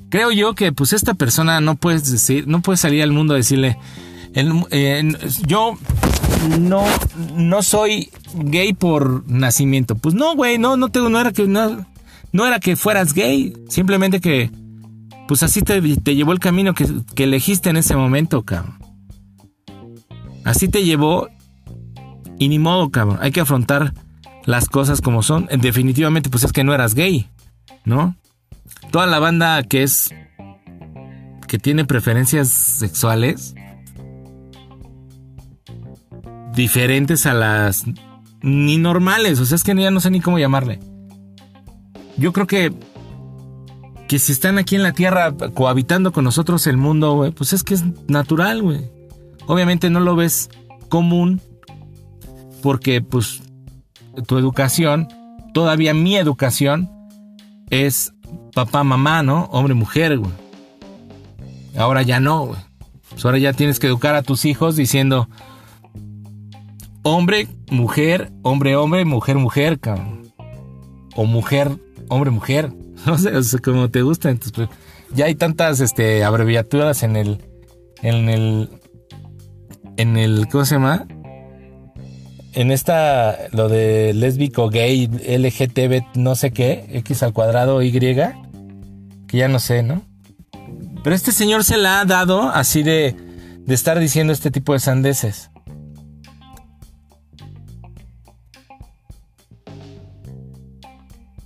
creo 0.10 0.32
yo 0.32 0.56
que 0.56 0.72
pues 0.72 0.94
esta 0.94 1.14
persona 1.14 1.62
no 1.62 1.76
puedes 1.76 2.12
decir, 2.12 2.48
no 2.48 2.62
puede 2.62 2.78
salir 2.78 3.04
al 3.04 3.12
mundo 3.12 3.34
a 3.34 3.38
decirle, 3.38 3.78
eh, 4.34 5.14
yo 5.46 5.78
no, 6.60 6.84
no 7.36 7.64
soy 7.64 8.10
gay 8.34 8.74
por 8.74 9.30
nacimiento. 9.30 9.96
Pues 9.96 10.16
no, 10.16 10.36
güey, 10.36 10.58
no, 10.58 10.78
no, 10.78 10.90
te, 10.90 11.00
no 11.00 11.20
era 11.20 11.32
que 11.32 11.48
no, 11.48 12.46
era 12.46 12.60
que 12.60 12.76
fueras 12.76 13.14
gay, 13.14 13.54
simplemente 13.70 14.20
que 14.20 14.52
pues 15.28 15.44
así 15.44 15.62
te, 15.62 15.82
te 15.98 16.16
llevó 16.16 16.32
el 16.32 16.40
camino 16.40 16.74
que, 16.74 16.88
que, 17.16 17.26
elegiste 17.26 17.70
en 17.70 17.78
ese 17.78 17.96
momento, 17.96 18.44
cabrón. 18.44 18.80
Así 20.46 20.70
te 20.70 20.86
llevó 20.86 21.28
y 22.40 22.48
ni 22.48 22.60
modo, 22.60 22.90
cabrón. 22.90 23.20
Hay 23.22 23.32
que 23.32 23.42
afrontar 23.42 23.94
las 24.46 24.70
cosas 24.70 25.02
como 25.02 25.24
son. 25.24 25.50
Definitivamente, 25.60 26.30
pues 26.30 26.46
es 26.46 26.54
que 26.54 26.64
no 26.64 26.74
eras 26.74 26.94
gay, 26.94 27.30
¿no? 27.84 28.16
toda 28.92 29.06
la 29.06 29.20
banda 29.20 29.62
que 29.64 29.84
es 29.84 30.14
que 31.48 31.60
tiene 31.60 31.86
preferencias 31.86 32.50
sexuales 32.50 33.56
diferentes 36.58 37.26
a 37.26 37.34
las 37.34 37.86
ni 38.42 38.78
normales, 38.78 39.40
o 39.40 39.46
sea, 39.46 39.56
es 39.56 39.64
que 39.64 39.74
ya 39.76 39.92
no 39.92 40.02
sé 40.02 40.12
ni 40.12 40.20
cómo 40.20 40.40
llamarle. 40.40 40.80
Yo 42.18 42.34
creo 42.34 42.48
que 42.48 42.74
que 44.08 44.20
si 44.20 44.32
están 44.32 44.58
aquí 44.58 44.76
en 44.76 44.84
la 44.84 44.94
Tierra 44.94 45.34
cohabitando 45.54 46.14
con 46.14 46.24
nosotros 46.24 46.66
el 46.68 46.78
mundo, 46.78 47.14
güey, 47.14 47.32
pues 47.32 47.52
es 47.52 47.64
que 47.64 47.74
es 47.74 47.84
natural, 48.08 48.62
güey. 48.62 48.90
Obviamente 49.48 49.90
no 49.90 50.00
lo 50.00 50.16
ves 50.16 50.50
común 50.88 51.42
porque 52.64 53.02
pues 53.02 53.42
tu 54.26 54.38
educación, 54.38 55.10
todavía 55.54 55.94
mi 55.94 56.16
educación 56.16 56.90
es 57.70 58.14
papá, 58.54 58.84
mamá, 58.84 59.24
¿no? 59.24 59.44
Hombre, 59.52 59.74
mujer, 59.74 60.18
güey. 60.18 60.32
Ahora 61.78 62.02
ya 62.02 62.20
no, 62.20 62.46
güey. 62.46 62.60
Pues 63.10 63.26
ahora 63.26 63.38
ya 63.40 63.52
tienes 63.54 63.80
que 63.80 63.88
educar 63.88 64.16
a 64.16 64.24
tus 64.24 64.46
hijos 64.46 64.78
diciendo 64.78 65.28
hombre, 67.04 67.48
mujer, 67.70 68.32
hombre, 68.44 68.76
hombre, 68.76 69.06
mujer, 69.06 69.38
mujer, 69.38 69.80
cabrón. 69.80 70.34
O 71.16 71.26
mujer, 71.26 71.72
hombre, 72.10 72.32
mujer. 72.32 72.72
No 73.06 73.18
sé, 73.18 73.60
como 73.60 73.90
te 73.90 74.02
gusta. 74.02 74.34
Pues, 74.54 74.70
ya 75.14 75.26
hay 75.26 75.36
tantas 75.36 75.80
este, 75.80 76.24
abreviaturas 76.24 77.04
en 77.04 77.16
el. 77.16 77.44
En 78.02 78.30
el. 78.30 78.70
En 79.98 80.18
el. 80.18 80.48
¿Cómo 80.50 80.66
se 80.66 80.76
llama? 80.76 81.06
En 82.54 82.72
esta. 82.72 83.38
Lo 83.52 83.70
de 83.70 84.14
lésbico, 84.14 84.70
gay, 84.70 85.08
LGTB, 85.08 86.18
no 86.18 86.36
sé 86.36 86.52
qué. 86.52 86.86
X 86.92 87.24
al 87.24 87.34
cuadrado, 87.34 87.82
Y 87.82 87.92
que 87.92 89.38
ya 89.38 89.48
no 89.48 89.60
sé, 89.60 89.84
¿no? 89.84 90.04
Pero 91.04 91.16
este 91.16 91.32
señor 91.32 91.64
se 91.64 91.78
la 91.78 92.02
ha 92.02 92.06
dado 92.06 92.50
así 92.50 92.82
de, 92.84 93.16
de 93.66 93.76
estar 93.76 94.00
diciendo 94.00 94.34
este 94.34 94.52
tipo 94.52 94.74
de 94.74 94.80
sandeces. 94.80 95.52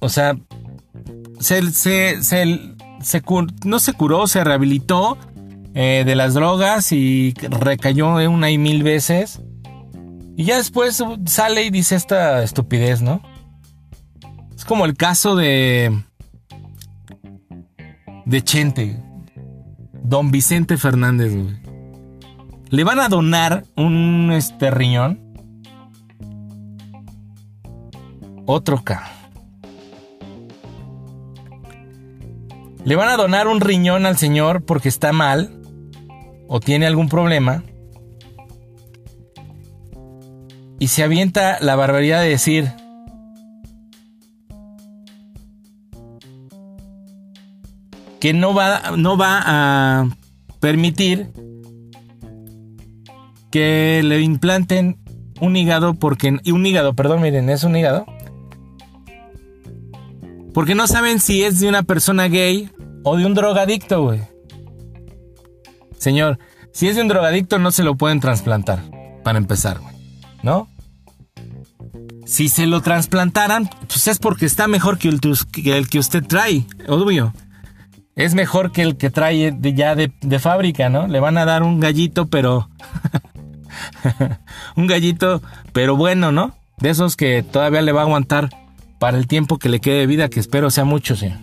O 0.02 0.10
sea, 0.10 0.36
se, 1.40 1.72
se, 1.72 2.22
se, 2.22 3.24
no 3.64 3.80
se 3.80 3.94
curó, 3.94 4.28
se 4.28 4.44
rehabilitó 4.44 5.18
eh, 5.76 6.04
de 6.06 6.16
las 6.16 6.34
drogas 6.34 6.92
y 6.92 7.34
recayó 7.50 8.16
una 8.30 8.50
y 8.50 8.58
mil 8.58 8.84
veces. 8.84 9.42
Y 10.36 10.46
ya 10.46 10.58
después 10.58 11.04
sale 11.26 11.64
y 11.64 11.70
dice 11.70 11.96
esta 11.96 12.42
estupidez, 12.44 13.02
¿no? 13.02 13.22
Es 14.56 14.66
como 14.66 14.86
el 14.86 14.98
caso 14.98 15.36
de 15.36 16.04
de 18.26 18.42
Chente. 18.44 19.00
Don 20.04 20.32
Vicente 20.32 20.78
Fernández, 20.78 21.34
güey. 21.36 21.62
Le 22.70 22.84
van 22.84 23.00
a 23.00 23.08
donar 23.08 23.66
un 23.76 24.32
este 24.34 24.72
riñón. 24.72 25.20
Otro 28.46 28.84
K. 28.84 29.21
Le 32.84 32.96
van 32.96 33.10
a 33.10 33.18
donar 33.18 33.48
un 33.48 33.62
riñón 33.62 34.06
al 34.06 34.18
señor 34.18 34.64
porque 34.64 34.90
está 34.90 35.14
mal 35.14 35.52
o 36.48 36.60
tiene 36.60 36.88
algún 36.88 37.10
problema. 37.10 37.64
Y 40.80 40.88
se 40.88 41.04
avienta 41.04 41.60
la 41.62 41.76
barbaridad 41.76 42.22
de 42.22 42.30
decir, 42.30 42.72
que 48.22 48.34
no 48.34 48.54
va, 48.54 48.94
no 48.98 49.18
va 49.18 49.42
a 49.44 50.08
permitir 50.60 51.32
que 53.50 54.02
le 54.04 54.22
implanten 54.22 54.98
un 55.42 55.56
hígado 55.56 55.96
porque 55.96 56.38
un 56.46 56.66
hígado, 56.66 56.94
perdón, 56.94 57.22
miren, 57.22 57.50
es 57.50 57.64
un 57.64 57.76
hígado. 57.76 58.06
Porque 60.54 60.76
no 60.76 60.88
saben 60.88 61.20
si 61.20 61.44
es 61.44 61.60
de 61.60 61.70
una 61.70 61.84
persona 61.84 62.28
gay 62.28 62.70
o 63.04 63.18
de 63.18 63.26
un 63.26 63.34
drogadicto, 63.34 64.04
güey. 64.04 64.22
Señor, 65.98 66.40
si 66.74 66.88
es 66.88 66.96
de 66.96 67.02
un 67.02 67.08
drogadicto 67.08 67.60
no 67.60 67.72
se 67.72 67.84
lo 67.84 67.96
pueden 67.96 68.20
trasplantar, 68.20 68.84
para 69.24 69.38
empezar, 69.38 69.80
güey. 69.80 69.96
¿No? 70.44 70.68
Si 72.26 72.50
se 72.50 72.66
lo 72.66 72.82
trasplantaran, 72.82 73.70
pues 73.88 74.08
es 74.08 74.20
porque 74.20 74.46
está 74.46 74.68
mejor 74.68 74.98
que 74.98 75.10
el, 75.10 75.90
que 75.90 76.00
usted 76.00 76.24
trae, 76.24 76.66
obvio 76.88 77.34
es 78.16 78.36
mejor 78.36 78.72
que 78.72 78.82
el 78.82 78.98
que 78.98 79.10
trae 79.10 79.58
ya 79.62 79.96
de, 79.96 80.40
fábrica, 80.40 80.90
¿no? 80.90 81.08
Le 81.08 81.20
van 81.20 81.38
a 81.38 81.46
dar 81.46 81.64
un 81.64 81.80
gallito, 81.80 82.28
pero... 82.28 82.70
un 84.76 84.88
gallito, 84.88 85.42
pero 85.74 85.96
bueno, 85.96 86.32
¿no? 86.32 86.56
De 86.78 86.90
esos 86.90 87.16
que 87.16 87.44
todavía 87.44 87.82
le 87.82 87.92
va 87.92 88.02
a 88.02 88.04
aguantar 88.04 88.50
para 89.02 89.18
el 89.18 89.26
tiempo 89.26 89.58
que 89.58 89.68
le 89.68 89.80
quede 89.80 90.02
de 90.02 90.06
vida, 90.06 90.30
que 90.30 90.40
espero 90.40 90.70
sea 90.70 90.86
mucho, 90.86 91.16
sí. 91.16 91.34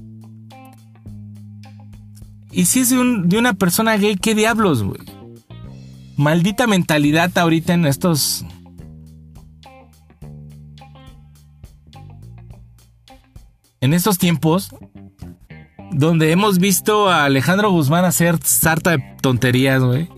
Y 2.52 2.66
si 2.66 2.78
es 2.78 2.90
de, 2.90 2.98
de 3.24 3.36
una 3.36 3.54
persona 3.54 3.96
gay, 3.96 4.14
¿qué 4.14 4.36
diablos, 4.36 4.84
güey? 4.84 5.00
Maldita 6.16 6.68
mentalidad 6.68 7.36
ahorita 7.36 7.74
en 7.74 7.86
estos... 7.86 8.44
En 13.80 13.92
estos 13.92 14.18
tiempos, 14.18 14.70
donde 15.90 16.30
hemos 16.30 16.60
visto 16.60 17.08
a 17.08 17.24
Alejandro 17.24 17.72
Guzmán 17.72 18.04
hacer 18.04 18.38
sarta 18.40 18.90
de 18.90 19.16
tonterías, 19.20 19.82
güey. 19.82 20.08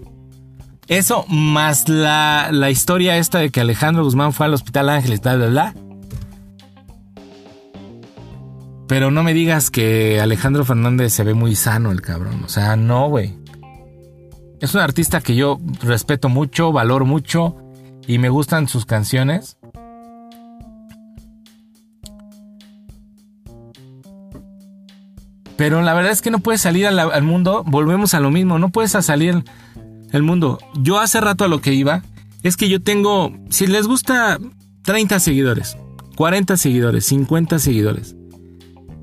Eso 0.88 1.24
más 1.26 1.88
la, 1.88 2.50
la, 2.52 2.70
historia 2.70 3.16
esta 3.16 3.38
de 3.38 3.48
que 3.48 3.62
Alejandro 3.62 4.04
Guzmán 4.04 4.34
fue 4.34 4.44
al 4.44 4.52
Hospital 4.52 4.90
Ángeles, 4.90 5.22
bla, 5.22 5.36
bla, 5.36 5.46
bla. 5.46 5.74
Pero 8.90 9.12
no 9.12 9.22
me 9.22 9.34
digas 9.34 9.70
que 9.70 10.20
Alejandro 10.20 10.64
Fernández 10.64 11.12
se 11.12 11.22
ve 11.22 11.32
muy 11.32 11.54
sano 11.54 11.92
el 11.92 12.02
cabrón. 12.02 12.42
O 12.44 12.48
sea, 12.48 12.74
no, 12.74 13.08
güey. 13.08 13.36
Es 14.60 14.74
un 14.74 14.80
artista 14.80 15.20
que 15.20 15.36
yo 15.36 15.60
respeto 15.80 16.28
mucho, 16.28 16.72
valoro 16.72 17.06
mucho 17.06 17.56
y 18.08 18.18
me 18.18 18.30
gustan 18.30 18.66
sus 18.66 18.86
canciones. 18.86 19.58
Pero 25.56 25.82
la 25.82 25.94
verdad 25.94 26.10
es 26.10 26.20
que 26.20 26.32
no 26.32 26.40
puedes 26.40 26.60
salir 26.60 26.88
al, 26.88 27.22
mundo, 27.22 27.62
volvemos 27.64 28.14
a 28.14 28.18
lo 28.18 28.32
mismo, 28.32 28.58
no 28.58 28.70
puedes 28.70 28.90
salir 28.90 29.44
al 30.12 30.22
mundo. 30.24 30.58
Yo 30.74 30.98
hace 30.98 31.20
rato 31.20 31.44
a 31.44 31.48
lo 31.48 31.60
que 31.60 31.74
iba, 31.74 32.02
es 32.42 32.56
que 32.56 32.68
yo 32.68 32.82
tengo, 32.82 33.32
si 33.50 33.68
les 33.68 33.86
gusta 33.86 34.40
30 34.82 35.20
seguidores, 35.20 35.76
40 36.16 36.56
seguidores, 36.56 37.04
50 37.04 37.60
seguidores. 37.60 38.16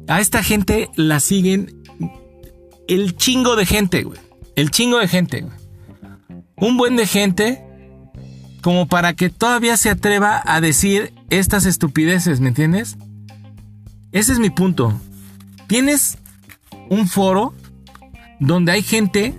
A 0.08 0.22
esta 0.22 0.44
gente 0.44 0.90
la 0.96 1.20
siguen 1.20 1.84
el 2.88 3.16
chingo 3.16 3.56
de 3.56 3.66
gente, 3.66 4.04
güey. 4.04 4.20
El 4.56 4.72
chingo 4.72 5.00
de 5.00 5.08
gente. 5.08 5.46
Un 6.56 6.78
buen 6.78 6.96
de 6.96 7.06
gente 7.06 7.64
como 8.62 8.88
para 8.88 9.14
que 9.14 9.30
todavía 9.30 9.78
se 9.78 9.90
atreva 9.90 10.42
a 10.46 10.60
decir 10.62 11.14
estas 11.30 11.66
estupideces, 11.66 12.40
¿me 12.40 12.50
entiendes? 12.50 12.98
Ese 14.12 14.34
es 14.34 14.40
mi 14.40 14.50
punto. 14.50 15.00
Tienes 15.68 16.18
un 16.90 17.08
foro 17.08 17.54
donde 18.40 18.72
hay 18.72 18.82
gente, 18.82 19.34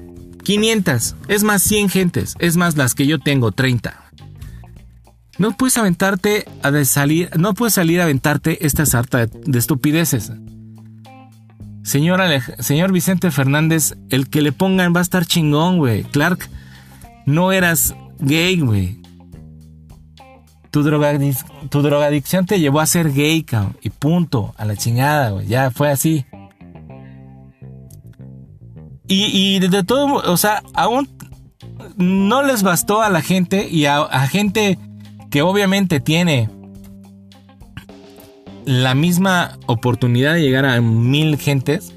500, 0.45 1.17
es 1.29 1.43
más 1.43 1.63
100 1.63 1.89
gentes, 1.89 2.35
es 2.39 2.57
más 2.57 2.77
las 2.77 2.95
que 2.95 3.07
yo 3.07 3.19
tengo, 3.19 3.53
30. 3.53 4.09
No 5.39 5.57
puedes 5.57 5.79
aventarte 5.79 6.45
a 6.63 6.85
salir, 6.85 7.31
no 7.39 7.55
puedes 7.55 7.75
salir 7.75 8.01
a 8.01 8.05
aventarte 8.05 8.65
esta 8.67 8.87
sarta 8.87 9.27
de, 9.27 9.59
estupideces. 9.59 10.33
Señor, 11.89 12.21
señor 12.59 12.93
Vicente 12.93 13.31
Fernández, 13.31 13.97
el 14.11 14.29
que 14.29 14.43
le 14.43 14.53
pongan 14.53 14.95
va 14.95 14.99
a 14.99 15.03
estar 15.03 15.25
chingón, 15.25 15.79
güey. 15.79 16.03
Clark, 16.05 16.51
no 17.25 17.51
eras 17.51 17.95
gay, 18.19 18.61
güey. 18.61 18.99
Tu, 20.71 20.83
tu 21.71 21.83
drogadicción 21.83 22.45
te 22.45 22.61
llevó 22.61 22.81
a 22.81 22.87
ser 22.87 23.11
gay, 23.15 23.43
cabrón. 23.43 23.79
Y 23.81 23.89
punto. 23.89 24.55
A 24.59 24.67
la 24.67 24.77
chingada, 24.77 25.31
güey. 25.31 25.47
Ya 25.47 25.71
fue 25.71 25.91
así. 25.91 26.27
Y, 29.11 29.59
de 29.61 29.83
todo, 29.83 30.17
o 30.31 30.37
sea, 30.37 30.63
aún 30.75 31.09
no 31.97 32.43
les 32.43 32.63
bastó 32.63 33.01
a 33.01 33.09
la 33.09 33.23
gente 33.23 33.67
y 33.67 33.87
a, 33.87 34.07
gente 34.27 34.79
que 35.31 35.41
obviamente 35.41 36.01
tiene 36.01 36.51
la 38.69 38.95
misma 38.95 39.59
oportunidad 39.65 40.35
de 40.35 40.43
llegar 40.43 40.67
a 40.67 40.79
mil 40.83 41.39
gentes, 41.39 41.95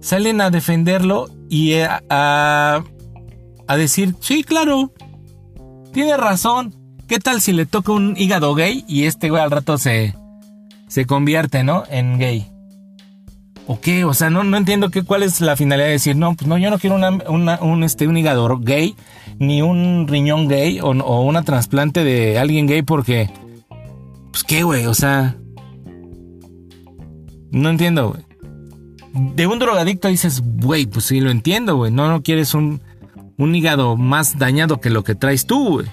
salen 0.00 0.40
a 0.40 0.50
defenderlo 0.50 1.28
y 1.50 1.80
a, 1.80 2.00
a, 2.08 3.76
decir, 3.76 4.14
sí, 4.20 4.44
claro, 4.44 4.92
tiene 5.92 6.16
razón. 6.16 6.76
¿Qué 7.08 7.18
tal 7.18 7.40
si 7.40 7.52
le 7.52 7.66
toca 7.66 7.90
un 7.90 8.14
hígado 8.16 8.54
gay 8.54 8.84
y 8.86 9.06
este 9.06 9.30
güey 9.30 9.42
al 9.42 9.50
rato 9.50 9.78
se, 9.78 10.14
se 10.86 11.06
convierte, 11.06 11.64
¿no? 11.64 11.82
En 11.90 12.20
gay. 12.20 12.52
¿O 13.66 13.80
qué? 13.80 14.04
O 14.04 14.14
sea, 14.14 14.30
no, 14.30 14.44
no 14.44 14.56
entiendo 14.56 14.90
qué, 14.90 15.02
cuál 15.02 15.24
es 15.24 15.40
la 15.40 15.56
finalidad 15.56 15.86
de 15.86 15.92
decir, 15.92 16.14
no, 16.14 16.36
pues 16.36 16.46
no, 16.46 16.56
yo 16.56 16.70
no 16.70 16.78
quiero 16.78 16.94
un, 16.94 17.82
este, 17.82 18.06
un 18.06 18.16
hígado 18.16 18.58
gay, 18.58 18.94
ni 19.40 19.60
un 19.60 20.06
riñón 20.06 20.46
gay, 20.46 20.78
o, 20.78 20.90
o 20.90 21.22
una 21.22 21.42
trasplante 21.42 22.04
de 22.04 22.38
alguien 22.38 22.68
gay 22.68 22.82
porque... 22.82 23.28
Pues 24.30 24.44
qué, 24.44 24.62
güey, 24.62 24.86
o 24.86 24.94
sea... 24.94 25.34
No 27.50 27.70
entiendo, 27.70 28.10
güey. 28.10 28.24
De 29.34 29.46
un 29.46 29.58
drogadicto 29.58 30.08
dices, 30.08 30.42
güey, 30.44 30.86
pues 30.86 31.06
sí 31.06 31.20
lo 31.20 31.30
entiendo, 31.30 31.76
güey. 31.76 31.90
No, 31.90 32.08
no 32.08 32.22
quieres 32.22 32.54
un, 32.54 32.80
un 33.38 33.54
hígado 33.54 33.96
más 33.96 34.38
dañado 34.38 34.80
que 34.80 34.90
lo 34.90 35.04
que 35.04 35.14
traes 35.14 35.46
tú, 35.46 35.74
güey. 35.74 35.86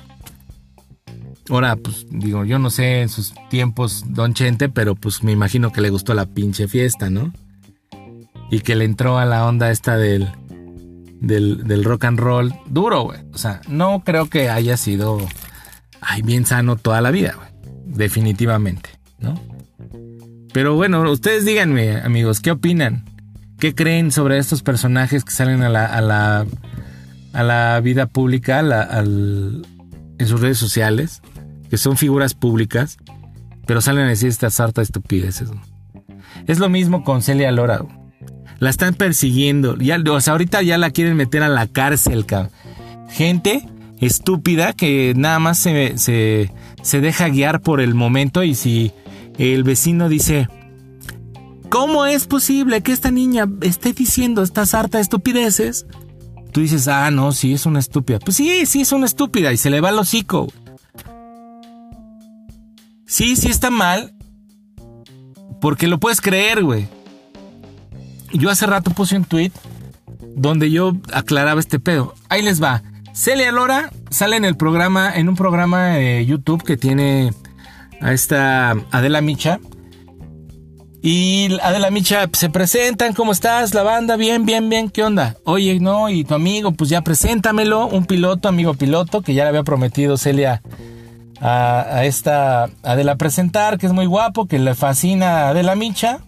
Ahora, 1.49 1.75
pues 1.75 2.05
digo, 2.09 2.45
yo 2.45 2.59
no 2.59 2.69
sé 2.69 3.01
en 3.01 3.09
sus 3.09 3.33
tiempos 3.49 4.05
Don 4.07 4.33
Chente, 4.33 4.69
pero 4.69 4.95
pues 4.95 5.23
me 5.23 5.31
imagino 5.31 5.71
que 5.71 5.81
le 5.81 5.89
gustó 5.89 6.13
la 6.13 6.25
pinche 6.25 6.67
fiesta, 6.67 7.09
¿no? 7.09 7.33
y 8.53 8.59
que 8.59 8.75
le 8.75 8.85
entró 8.85 9.17
a 9.17 9.25
la 9.25 9.47
onda 9.47 9.71
esta 9.71 9.97
del, 9.97 10.29
del, 11.19 11.83
rock 11.83 12.03
and 12.05 12.19
roll 12.19 12.53
duro, 12.67 13.01
güey. 13.01 13.19
O 13.33 13.37
sea, 13.39 13.61
no 13.67 14.03
creo 14.05 14.29
que 14.29 14.51
haya 14.51 14.77
sido 14.77 15.17
ay, 16.01 16.21
bien 16.21 16.45
sano 16.45 16.75
toda 16.75 17.01
la 17.01 17.09
vida, 17.09 17.33
güey. 17.35 17.49
Definitivamente, 17.85 18.91
¿no? 19.17 19.33
Pero 20.53 20.75
bueno, 20.75 21.01
ustedes 21.11 21.45
díganme, 21.45 21.97
amigos, 21.97 22.39
¿qué 22.39 22.51
opinan? 22.51 23.05
¿Qué 23.59 23.73
creen 23.73 24.11
sobre 24.11 24.37
estos 24.37 24.61
personajes 24.61 25.23
que 25.25 25.31
salen 25.31 25.63
a 25.63 25.69
la, 25.69 25.85
a 25.85 26.01
la, 26.01 26.45
a 27.33 27.43
la 27.43 27.79
vida 27.81 28.05
pública, 28.05 28.59
al, 28.59 29.65
en 30.19 30.27
sus 30.27 30.41
redes 30.41 30.57
sociales? 30.57 31.21
Que 31.69 31.77
son 31.77 31.97
figuras 31.97 32.35
públicas, 32.35 32.97
pero 33.65 33.81
salen 33.81 34.05
a 34.05 34.09
decir 34.09 34.29
estas 34.29 34.59
hartas 34.59 34.83
estupideces. 34.87 35.49
Es 36.47 36.59
lo 36.59 36.69
mismo 36.69 37.03
con 37.03 37.21
Celia 37.21 37.51
Lora. 37.51 37.83
La 38.59 38.69
están 38.69 38.93
persiguiendo. 38.93 39.75
Ya, 39.77 39.97
o 40.09 40.21
sea, 40.21 40.33
ahorita 40.33 40.61
ya 40.61 40.77
la 40.77 40.91
quieren 40.91 41.15
meter 41.15 41.43
a 41.43 41.49
la 41.49 41.67
cárcel, 41.67 42.25
cabrón. 42.25 42.51
Gente 43.09 43.67
estúpida 43.99 44.73
que 44.73 45.13
nada 45.15 45.39
más 45.39 45.57
se, 45.57 45.97
se, 45.97 47.01
deja 47.01 47.29
guiar 47.29 47.61
por 47.61 47.81
el 47.81 47.93
momento 47.93 48.43
y 48.43 48.55
si 48.55 48.91
el 49.38 49.63
vecino 49.63 50.10
dice, 50.10 50.48
¿cómo 51.69 52.06
es 52.06 52.28
posible 52.28 52.82
que 52.82 52.91
esta 52.91 53.12
niña 53.12 53.48
esté 53.62 53.93
diciendo 53.93 54.43
estas 54.43 54.74
hartas 54.74 55.02
estupideces? 55.02 55.86
Tú 56.52 56.62
dices, 56.62 56.88
ah, 56.88 57.10
no, 57.10 57.32
sí, 57.32 57.54
es 57.54 57.65
una 57.65 57.80
estúpida. 57.80 58.19
Pues 58.19 58.38
sí, 58.38 58.65
sí, 58.65 58.82
es 58.82 58.91
una 58.91 59.08
estúpida 59.08 59.52
y 59.52 59.58
se 59.58 59.69
le 59.72 59.82
va 59.82 59.89
el 59.89 59.98
hocico. 59.98 60.48
Sí, 63.08 63.36
sí 63.36 63.50
está 63.50 63.72
mal. 63.72 64.13
Porque 65.60 65.88
lo 65.88 66.00
puedes 66.00 66.22
creer, 66.22 66.63
güey. 66.63 66.88
Yo 68.34 68.50
hace 68.50 68.65
rato 68.65 68.91
puse 68.91 69.15
un 69.15 69.26
tweet 69.26 69.52
donde 70.36 70.69
yo 70.69 70.93
aclaraba 71.12 71.60
este 71.60 71.80
pedo. 71.80 72.13
Ahí 72.30 72.41
les 72.41 72.62
va. 72.62 72.84
Celia 73.13 73.52
Lora 73.52 73.91
sale 74.10 74.36
en 74.36 74.46
el 74.46 74.58
programa, 74.58 75.13
en 75.15 75.30
un 75.30 75.36
programa 75.36 75.89
de 75.89 76.26
YouTube 76.26 76.63
que 76.63 76.78
tiene 76.78 77.34
a 78.03 78.13
esta 78.13 78.71
Adela 78.91 79.21
Micha. 79.21 79.59
Y 81.01 81.57
Adela 81.61 81.89
Micha 81.91 82.29
se 82.31 82.49
presentan, 82.49 83.13
¿cómo 83.13 83.31
estás? 83.31 83.73
La 83.73 83.83
banda, 83.83 84.15
bien, 84.15 84.45
bien, 84.45 84.69
bien, 84.69 84.89
¿qué 84.89 85.03
onda? 85.03 85.35
Oye, 85.43 85.79
no, 85.79 86.09
y 86.09 86.23
tu 86.23 86.33
amigo, 86.33 86.71
pues 86.71 86.89
ya 86.89 87.01
preséntamelo, 87.01 87.87
un 87.87 88.05
piloto, 88.05 88.47
amigo 88.47 88.73
piloto, 88.73 89.21
que 89.21 89.33
ya 89.33 89.43
le 89.43 89.49
había 89.49 89.63
prometido 89.63 90.15
Celia 90.17 90.61
a, 91.41 92.05
esta 92.05 92.69
Adela 92.83 93.17
presentar, 93.17 93.77
que 93.77 93.85
es 93.85 93.91
muy 93.91 94.05
guapo, 94.05 94.47
que 94.47 94.59
le 94.59 94.75
fascina 94.75 95.41
a 95.41 95.49
Adela 95.49 95.75
Micha. 95.75 96.19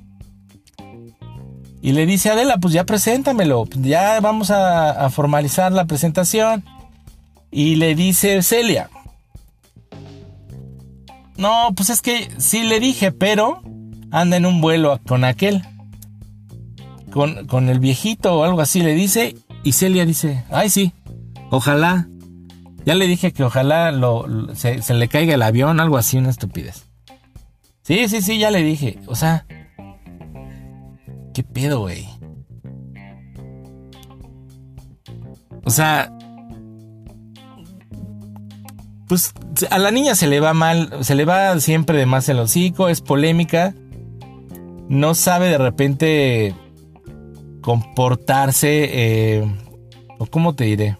Y 1.82 1.94
le 1.94 2.06
dice 2.06 2.32
Adela, 2.32 2.58
pues 2.58 2.74
ya 2.74 2.84
preséntamelo, 2.84 3.68
ya 3.80 4.20
vamos 4.20 4.52
a, 4.52 5.10
formalizar 5.10 5.72
la 5.72 5.86
presentación. 5.86 6.66
Y 7.50 7.76
le 7.76 7.96
dice 7.96 8.42
Celia, 8.42 8.90
no, 11.38 11.70
pues 11.76 11.90
es 11.90 12.02
que 12.02 12.30
sí 12.38 12.64
le 12.64 12.80
dije, 12.80 13.12
pero 13.12 13.62
anda 14.12 14.38
en 14.38 14.46
un 14.46 14.62
vuelo 14.62 15.00
con 15.08 15.24
aquel. 15.24 15.64
Con, 17.12 17.48
con, 17.48 17.70
el 17.70 17.80
viejito 17.80 18.40
o 18.40 18.44
algo 18.44 18.62
así 18.62 18.82
le 18.82 18.94
dice. 18.94 19.36
Y 19.64 19.72
Celia 19.72 20.06
dice, 20.06 20.44
ay 20.50 20.70
sí, 20.70 20.94
ojalá. 21.50 22.08
Ya 22.86 22.94
le 22.94 23.08
dije 23.08 23.34
que 23.34 23.44
ojalá 23.44 23.92
se, 24.54 24.82
se, 24.82 24.94
le 24.94 25.08
caiga 25.08 25.34
el 25.34 25.42
avión, 25.42 25.80
algo 25.80 25.98
así, 25.98 26.18
una 26.18 26.30
estupidez. 26.30 26.86
Sí, 27.82 28.08
sí, 28.10 28.22
sí, 28.22 28.38
ya 28.38 28.52
le 28.52 28.62
dije. 28.62 29.00
O 29.08 29.16
sea, 29.16 29.46
¿Qué 31.36 31.44
pedo, 31.44 31.82
güey? 31.82 32.08
O 35.66 35.70
sea, 35.70 36.15
pues 39.08 39.34
a 39.70 39.78
la 39.80 39.92
niña 39.92 40.16
se 40.16 40.28
le 40.28 40.40
va 40.40 40.54
mal, 40.54 40.92
se 41.02 41.16
le 41.16 41.26
va 41.26 41.60
siempre 41.60 41.98
de 41.98 42.06
más 42.06 42.28
el 42.30 42.40
hocico, 42.40 42.90
es 42.90 43.02
polémica, 43.02 43.74
no 44.90 45.16
sabe 45.16 45.50
de 45.50 45.58
repente 45.58 46.56
comportarse, 47.62 48.90
eh, 48.92 49.46
o 50.18 50.26
cómo 50.26 50.54
te 50.56 50.66
diré, 50.66 50.98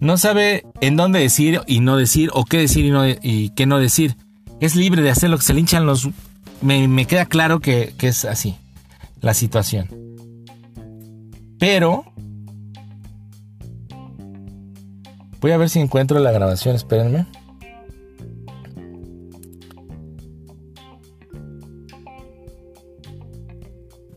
no 0.00 0.16
sabe 0.16 0.64
en 0.80 0.96
dónde 0.96 1.20
decir 1.20 1.60
y 1.66 1.80
no 1.80 1.96
decir, 1.96 2.30
o 2.32 2.44
qué 2.44 2.58
decir 2.58 2.84
y, 2.84 2.90
no, 2.90 3.02
qué 3.54 3.66
no 3.66 3.78
decir. 3.78 4.16
Es 4.60 4.74
libre 4.74 5.02
de 5.02 5.10
hacer 5.10 5.30
lo 5.30 5.36
que 5.38 5.44
se 5.44 5.54
le 5.54 5.60
hinchan 5.60 5.86
los 5.86 6.08
me, 6.60 7.06
queda 7.06 7.26
claro 7.26 7.60
que 7.60 7.94
es 8.00 8.24
así 8.24 8.56
la 9.20 9.34
situación. 9.34 9.88
Pero... 11.58 12.04
Voy 15.40 15.52
a 15.52 15.56
ver 15.56 15.70
si 15.70 15.78
encuentro 15.78 16.18
la 16.18 16.32
grabación, 16.32 16.74
espérenme. 16.74 17.26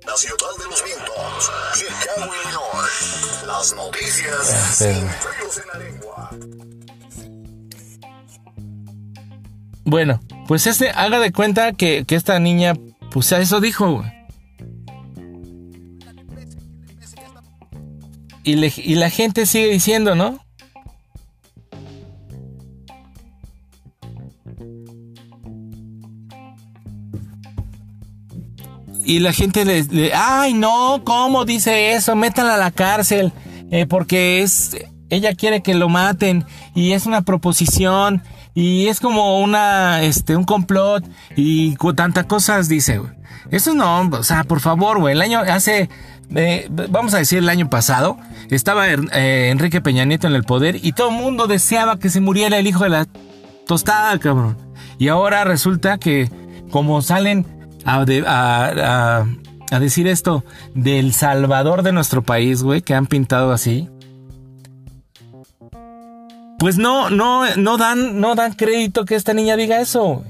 La 0.04 0.18
ciudad 0.18 0.58
de 0.58 0.66
los 0.66 0.84
vientos, 0.84 1.52
Chicago, 1.76 2.32
Illinois. 2.44 3.44
Las 3.46 3.76
noticias 3.76 4.82
lengua. 5.78 6.30
Bueno, 9.86 10.22
pues 10.48 10.66
este, 10.66 10.90
haga 10.90 11.20
de 11.20 11.32
cuenta 11.32 11.74
que, 11.74 12.04
esta 12.10 12.40
niña, 12.40 12.74
pues 13.12 13.32
eso 13.32 13.60
dijo, 13.60 14.04
Y, 18.44 18.54
y 18.56 18.96
la 18.96 19.12
gente 19.12 19.46
sigue 19.46 19.68
diciendo, 19.68 20.16
¿no? 20.16 20.40
Y 29.04 29.20
la 29.20 29.34
gente 29.34 29.66
le, 29.66 30.14
ay 30.14 30.54
no, 30.54 31.02
¿cómo 31.04 31.46
dice 31.46 31.94
eso? 31.94 32.16
Métala 32.16 32.56
a 32.56 32.58
la 32.58 32.72
cárcel, 32.72 33.34
eh, 33.72 33.86
porque 33.88 34.42
es, 34.42 34.78
ella 35.10 35.34
quiere 35.36 35.64
que 35.64 35.74
lo 35.74 35.90
maten 35.90 36.46
y 36.76 36.92
es 36.92 37.06
una 37.06 37.22
proposición 37.24 38.22
y 38.54 38.88
es 38.88 39.00
como 39.00 39.40
una, 39.40 40.02
este, 40.04 40.36
un 40.36 40.44
complot 40.44 41.04
y 41.36 41.76
tantas 41.96 42.26
cosas 42.26 42.68
dice, 42.70 43.00
güey. 43.00 43.12
Eso 43.50 43.74
no, 43.74 44.02
o 44.02 44.24
sea, 44.24 44.46
por 44.46 44.62
favor, 44.62 45.00
güey. 45.00 45.14
El 45.14 45.22
año, 45.22 45.40
hace, 45.40 45.90
eh, 46.34 46.70
vamos 46.90 47.14
a 47.14 47.18
decir 47.18 47.40
el 47.40 47.50
año 47.50 47.70
pasado, 47.70 48.18
estaba 48.50 48.88
eh, 48.88 49.50
Enrique 49.50 49.82
Peña 49.82 50.06
Nieto 50.06 50.28
en 50.28 50.36
el 50.36 50.44
poder 50.44 50.78
y 50.82 50.94
todo 50.94 51.10
el 51.10 51.16
mundo 51.16 51.48
deseaba 51.48 52.00
que 52.00 52.10
se 52.10 52.22
muriera 52.22 52.58
el 52.58 52.68
hijo 52.68 52.84
de 52.86 52.92
la 52.92 53.08
tostada, 53.68 54.18
cabrón. 54.20 54.58
Y 54.98 55.10
ahora 55.10 55.44
resulta 55.44 55.98
que, 55.98 56.30
como 56.72 57.02
salen 57.02 57.46
a, 57.86 59.26
decir 59.80 60.08
esto 60.08 60.44
del 60.76 61.14
salvador 61.14 61.84
de 61.84 61.92
nuestro 61.92 62.22
país, 62.22 62.64
güey, 62.64 62.82
que 62.82 62.94
han 62.94 63.08
pintado 63.08 63.52
así, 63.52 63.90
pues 66.60 66.78
no, 66.78 67.10
no, 67.10 67.56
no 67.56 67.78
dan, 67.78 68.20
no 68.20 68.36
dan 68.36 68.54
crédito 68.54 69.06
que 69.06 69.16
esta 69.16 69.34
niña 69.34 69.56
diga 69.56 69.82
eso. 69.82 70.24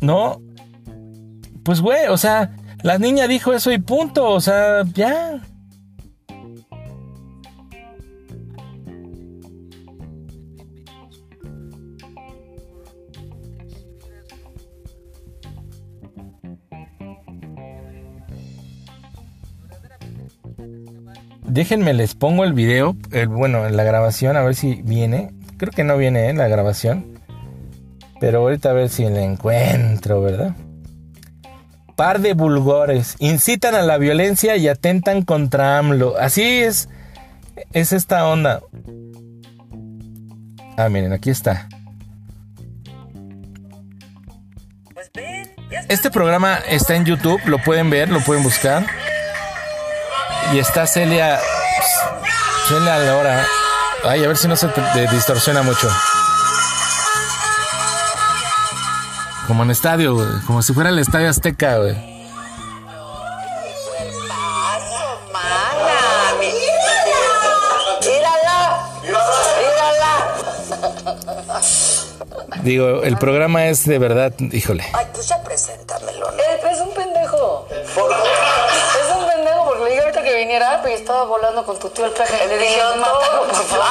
No. 0.00 0.40
Pues 1.64 1.80
güey, 1.80 2.06
o 2.08 2.16
sea, 2.16 2.54
la 2.82 2.98
niña 2.98 3.26
dijo 3.26 3.52
eso 3.54 3.72
y 3.72 3.78
punto, 3.78 4.28
o 4.28 4.40
sea, 4.40 4.84
ya. 4.92 5.40
Déjenme, 21.54 21.94
les 21.94 22.16
pongo 22.16 22.42
el 22.42 22.52
video, 22.52 22.96
el, 23.12 23.28
bueno, 23.28 23.64
en 23.64 23.76
la 23.76 23.84
grabación, 23.84 24.36
a 24.36 24.42
ver 24.42 24.56
si 24.56 24.82
viene. 24.82 25.30
Creo 25.56 25.70
que 25.70 25.84
no 25.84 25.96
viene 25.96 26.28
en 26.28 26.34
¿eh? 26.34 26.38
la 26.40 26.48
grabación. 26.48 27.20
Pero 28.18 28.40
ahorita 28.40 28.70
a 28.70 28.72
ver 28.72 28.88
si 28.88 29.04
la 29.04 29.22
encuentro, 29.22 30.20
¿verdad? 30.20 30.56
Par 31.94 32.18
de 32.22 32.34
vulgores. 32.34 33.14
Incitan 33.20 33.76
a 33.76 33.82
la 33.82 33.98
violencia 33.98 34.56
y 34.56 34.66
atentan 34.66 35.22
contra 35.22 35.78
AMLO. 35.78 36.16
Así 36.18 36.42
es. 36.42 36.88
Es 37.72 37.92
esta 37.92 38.26
onda. 38.26 38.60
Ah, 40.76 40.88
miren, 40.88 41.12
aquí 41.12 41.30
está. 41.30 41.68
Este 45.88 46.10
programa 46.10 46.58
está 46.68 46.96
en 46.96 47.04
YouTube, 47.04 47.40
lo 47.46 47.58
pueden 47.58 47.90
ver, 47.90 48.08
lo 48.08 48.18
pueden 48.18 48.42
buscar. 48.42 48.86
Y 50.52 50.58
está 50.58 50.86
Celia. 50.86 51.40
Celia 52.68 52.98
Laura. 52.98 53.46
Ay, 54.04 54.24
a 54.24 54.28
ver 54.28 54.36
si 54.36 54.48
no 54.48 54.56
se 54.56 54.68
distorsiona 55.10 55.62
mucho. 55.62 55.88
Como 59.46 59.62
en 59.62 59.70
estadio, 59.70 60.14
güey. 60.14 60.28
Como 60.46 60.62
si 60.62 60.72
fuera 60.72 60.90
el 60.90 60.98
estadio 60.98 61.28
Azteca, 61.28 61.78
güey. 61.78 62.14
Digo, 72.64 73.02
el 73.02 73.18
programa 73.18 73.66
es 73.66 73.84
de 73.84 73.98
verdad, 73.98 74.32
híjole. 74.38 74.84
Ay, 74.94 75.06
pues 75.12 75.28
ya 75.28 75.42
viniera, 80.54 80.80
pero 80.82 80.94
estaba 80.94 81.24
volando 81.24 81.64
con 81.64 81.78
tu 81.78 81.88
tío 81.90 82.04
el 82.04 82.12
peje. 82.12 82.46
Le 82.46 82.58
dije, 82.58 82.80
mátalo, 82.96 83.42
por 83.44 83.54
favor. 83.54 83.86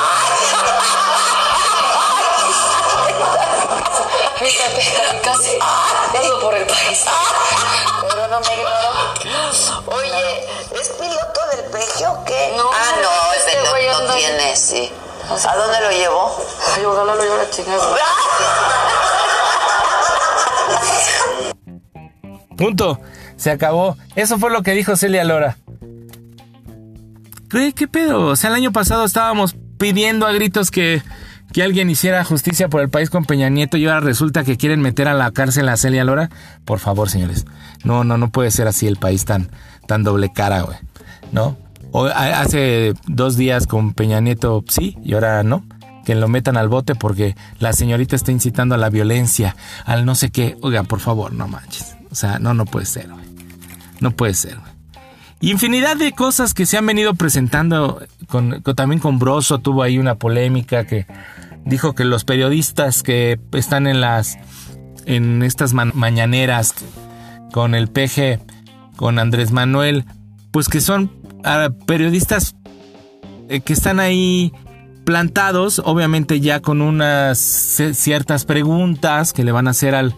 Fíjate, 4.37 5.21
casi 5.23 5.57
paso 5.57 6.39
por 6.41 6.55
el 6.55 6.65
país. 6.65 7.05
Pero 8.01 8.27
no 8.27 8.39
me 8.39 8.53
ignoró. 8.53 9.95
Oye, 9.97 10.47
¿es 10.79 10.89
piloto 10.89 11.39
del 11.51 11.65
peje 11.71 12.07
o 12.07 12.23
qué? 12.25 12.53
No, 12.57 12.69
ah, 12.71 12.95
no, 13.01 13.33
este 13.33 13.57
piloto 13.57 14.07
no 14.07 14.15
tiene, 14.15 14.55
sí. 14.55 14.91
¿A 15.47 15.55
dónde 15.55 15.79
lo 15.81 15.91
llevó? 15.91 16.37
Ay, 16.75 16.85
ojalá 16.85 17.15
lo 17.15 17.23
lleve 17.23 17.41
a 17.41 17.49
chingada. 17.49 17.97
Punto. 22.57 22.99
Se 23.35 23.51
acabó. 23.51 23.97
Eso 24.15 24.37
fue 24.37 24.51
lo 24.51 24.61
que 24.61 24.71
dijo 24.71 24.95
Celia 24.95 25.23
Lora. 25.23 25.57
¿Qué 27.75 27.87
pedo? 27.87 28.27
O 28.27 28.35
sea, 28.35 28.49
el 28.49 28.55
año 28.55 28.71
pasado 28.71 29.05
estábamos 29.05 29.55
pidiendo 29.77 30.25
a 30.25 30.31
gritos 30.31 30.71
que, 30.71 31.01
que 31.51 31.61
alguien 31.61 31.89
hiciera 31.89 32.23
justicia 32.23 32.67
por 32.67 32.81
el 32.81 32.89
país 32.89 33.09
con 33.09 33.25
Peña 33.25 33.49
Nieto 33.49 33.77
y 33.77 33.85
ahora 33.85 33.99
resulta 33.99 34.43
que 34.43 34.57
quieren 34.57 34.81
meter 34.81 35.07
a 35.07 35.13
la 35.13 35.31
cárcel 35.31 35.69
a 35.69 35.77
Celia 35.77 36.03
Lora. 36.03 36.29
Por 36.65 36.79
favor, 36.79 37.09
señores. 37.09 37.45
No, 37.83 38.03
no, 38.03 38.17
no 38.17 38.31
puede 38.31 38.49
ser 38.51 38.67
así 38.67 38.87
el 38.87 38.97
país 38.97 39.25
tan, 39.25 39.49
tan 39.87 40.03
doble 40.03 40.31
cara, 40.33 40.61
güey. 40.61 40.77
¿No? 41.31 41.57
Hace 42.15 42.93
dos 43.05 43.37
días 43.37 43.67
con 43.67 43.93
Peña 43.93 44.19
Nieto 44.19 44.63
sí 44.67 44.97
y 45.03 45.13
ahora 45.13 45.43
no. 45.43 45.63
Que 46.05 46.15
lo 46.15 46.27
metan 46.27 46.57
al 46.57 46.69
bote 46.69 46.95
porque 46.95 47.35
la 47.59 47.71
señorita 47.71 48.15
está 48.15 48.31
incitando 48.31 48.75
a 48.75 48.77
la 48.77 48.89
violencia, 48.89 49.55
al 49.85 50.05
no 50.05 50.15
sé 50.15 50.31
qué. 50.31 50.57
Oiga, 50.61 50.83
por 50.83 50.99
favor, 50.99 51.31
no 51.33 51.47
manches. 51.47 51.95
O 52.11 52.15
sea, 52.15 52.39
no, 52.39 52.53
no 52.53 52.65
puede 52.65 52.85
ser, 52.85 53.09
güey. 53.09 53.23
No 54.01 54.11
puede 54.11 54.33
ser, 54.33 54.57
güey. 54.57 54.72
Infinidad 55.43 55.97
de 55.97 56.13
cosas 56.13 56.53
que 56.53 56.65
se 56.65 56.77
han 56.77 56.85
venido 56.85 57.15
presentando, 57.15 58.01
con, 58.27 58.63
también 58.63 59.01
con 59.01 59.19
Broso 59.19 59.59
tuvo 59.59 59.83
ahí 59.83 59.97
una 59.97 60.15
polémica 60.15 60.85
que 60.85 61.05
dijo 61.65 61.93
que 61.93 62.05
los 62.05 62.23
periodistas 62.23 63.03
que 63.03 63.37
están 63.51 63.85
en 63.85 63.99
las 63.99 64.37
en 65.05 65.43
estas 65.43 65.73
mañaneras 65.73 66.73
con 67.51 67.75
el 67.75 67.89
PG, 67.89 68.39
con 68.95 69.19
Andrés 69.19 69.51
Manuel, 69.51 70.05
pues 70.51 70.69
que 70.69 70.79
son 70.79 71.11
ah, 71.43 71.71
periodistas 71.85 72.55
eh, 73.49 73.59
que 73.59 73.73
están 73.73 73.99
ahí 73.99 74.53
plantados, 75.03 75.81
obviamente 75.83 76.39
ya 76.39 76.61
con 76.61 76.81
unas 76.81 77.37
ciertas 77.37 78.45
preguntas 78.45 79.33
que 79.33 79.43
le 79.43 79.51
van 79.51 79.67
a 79.67 79.71
hacer 79.71 79.93
al, 79.93 80.15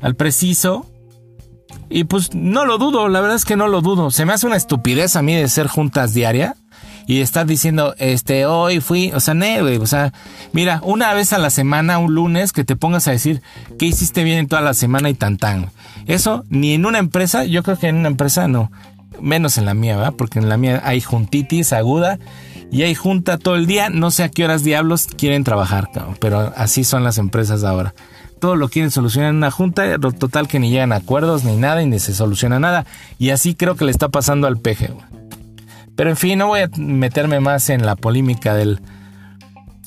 al 0.00 0.16
preciso, 0.16 0.90
y 1.94 2.02
pues 2.02 2.34
no 2.34 2.66
lo 2.66 2.76
dudo, 2.76 3.08
la 3.08 3.20
verdad 3.20 3.36
es 3.36 3.44
que 3.44 3.54
no 3.54 3.68
lo 3.68 3.80
dudo. 3.80 4.10
Se 4.10 4.26
me 4.26 4.32
hace 4.32 4.48
una 4.48 4.56
estupidez 4.56 5.14
a 5.14 5.22
mí 5.22 5.32
de 5.32 5.46
ser 5.46 5.68
juntas 5.68 6.12
diaria 6.12 6.56
y 7.06 7.20
estar 7.20 7.46
diciendo, 7.46 7.94
este, 7.98 8.46
hoy 8.46 8.80
fui, 8.80 9.12
o 9.12 9.20
sea, 9.20 9.34
ne, 9.34 9.62
o 9.62 9.86
sea, 9.86 10.12
mira, 10.52 10.80
una 10.82 11.14
vez 11.14 11.32
a 11.32 11.38
la 11.38 11.50
semana, 11.50 11.98
un 11.98 12.12
lunes, 12.12 12.52
que 12.52 12.64
te 12.64 12.74
pongas 12.74 13.06
a 13.06 13.12
decir 13.12 13.42
qué 13.78 13.86
hiciste 13.86 14.24
bien 14.24 14.38
en 14.38 14.48
toda 14.48 14.60
la 14.60 14.74
semana 14.74 15.08
y 15.08 15.14
tan 15.14 15.36
tan. 15.36 15.70
Eso, 16.06 16.42
ni 16.48 16.74
en 16.74 16.84
una 16.84 16.98
empresa, 16.98 17.44
yo 17.44 17.62
creo 17.62 17.78
que 17.78 17.86
en 17.86 17.94
una 17.98 18.08
empresa 18.08 18.48
no, 18.48 18.72
menos 19.20 19.56
en 19.56 19.64
la 19.64 19.74
mía, 19.74 19.96
¿verdad? 19.96 20.14
Porque 20.18 20.40
en 20.40 20.48
la 20.48 20.56
mía 20.56 20.82
hay 20.84 21.00
juntitis 21.00 21.72
aguda 21.72 22.18
y 22.72 22.82
hay 22.82 22.96
junta 22.96 23.38
todo 23.38 23.54
el 23.54 23.66
día, 23.66 23.88
no 23.88 24.10
sé 24.10 24.24
a 24.24 24.30
qué 24.30 24.44
horas 24.44 24.64
diablos 24.64 25.06
quieren 25.06 25.44
trabajar, 25.44 25.90
pero 26.18 26.52
así 26.56 26.82
son 26.82 27.04
las 27.04 27.18
empresas 27.18 27.62
ahora 27.62 27.94
todo 28.44 28.56
lo 28.56 28.68
quieren 28.68 28.90
solucionar 28.90 29.30
en 29.30 29.36
una 29.36 29.50
junta, 29.50 29.98
total 29.98 30.48
que 30.48 30.58
ni 30.58 30.68
llegan 30.68 30.92
a 30.92 30.96
acuerdos 30.96 31.44
ni 31.44 31.56
nada 31.56 31.82
y 31.82 31.86
ni 31.86 31.98
se 31.98 32.12
soluciona 32.12 32.60
nada. 32.60 32.84
Y 33.18 33.30
así 33.30 33.54
creo 33.54 33.74
que 33.74 33.86
le 33.86 33.90
está 33.90 34.10
pasando 34.10 34.46
al 34.46 34.58
peje. 34.58 34.90
Pero 35.96 36.10
en 36.10 36.16
fin, 36.18 36.40
no 36.40 36.48
voy 36.48 36.60
a 36.60 36.70
meterme 36.76 37.40
más 37.40 37.70
en 37.70 37.86
la 37.86 37.96
polémica 37.96 38.52
del, 38.54 38.82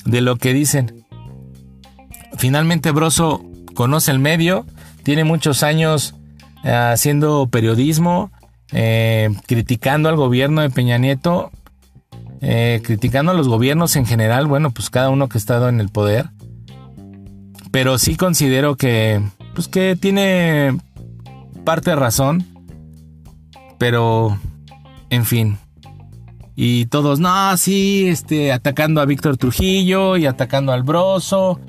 de 0.04 0.20
lo 0.22 0.34
que 0.38 0.52
dicen. 0.52 1.06
Finalmente 2.36 2.90
Broso 2.90 3.44
conoce 3.76 4.10
el 4.10 4.18
medio, 4.18 4.66
tiene 5.04 5.22
muchos 5.22 5.62
años 5.62 6.16
eh, 6.64 6.72
haciendo 6.72 7.46
periodismo, 7.46 8.32
eh, 8.72 9.30
criticando 9.46 10.08
al 10.08 10.16
gobierno 10.16 10.62
de 10.62 10.70
Peña 10.70 10.98
Nieto, 10.98 11.52
eh, 12.40 12.80
criticando 12.82 13.30
a 13.30 13.34
los 13.36 13.46
gobiernos 13.46 13.94
en 13.94 14.04
general, 14.04 14.48
bueno, 14.48 14.72
pues 14.72 14.90
cada 14.90 15.10
uno 15.10 15.28
que 15.28 15.38
ha 15.38 15.42
estado 15.42 15.68
en 15.68 15.78
el 15.78 15.90
poder. 15.90 16.30
Pero 17.70 17.98
sí 17.98 18.16
considero 18.16 18.76
que, 18.76 19.22
pues 19.54 19.68
que 19.68 19.96
tiene 19.96 20.78
parte 21.64 21.90
de 21.90 21.96
razón. 21.96 22.46
Pero, 23.78 24.38
en 25.10 25.24
fin. 25.24 25.58
Y 26.56 26.86
todos, 26.86 27.20
no, 27.20 27.56
sí, 27.56 28.08
este, 28.08 28.52
atacando 28.52 29.00
a 29.00 29.06
Víctor 29.06 29.36
Trujillo 29.36 30.16
y 30.16 30.26
atacando 30.26 30.72
al 30.72 30.82
Broso. 30.82 31.60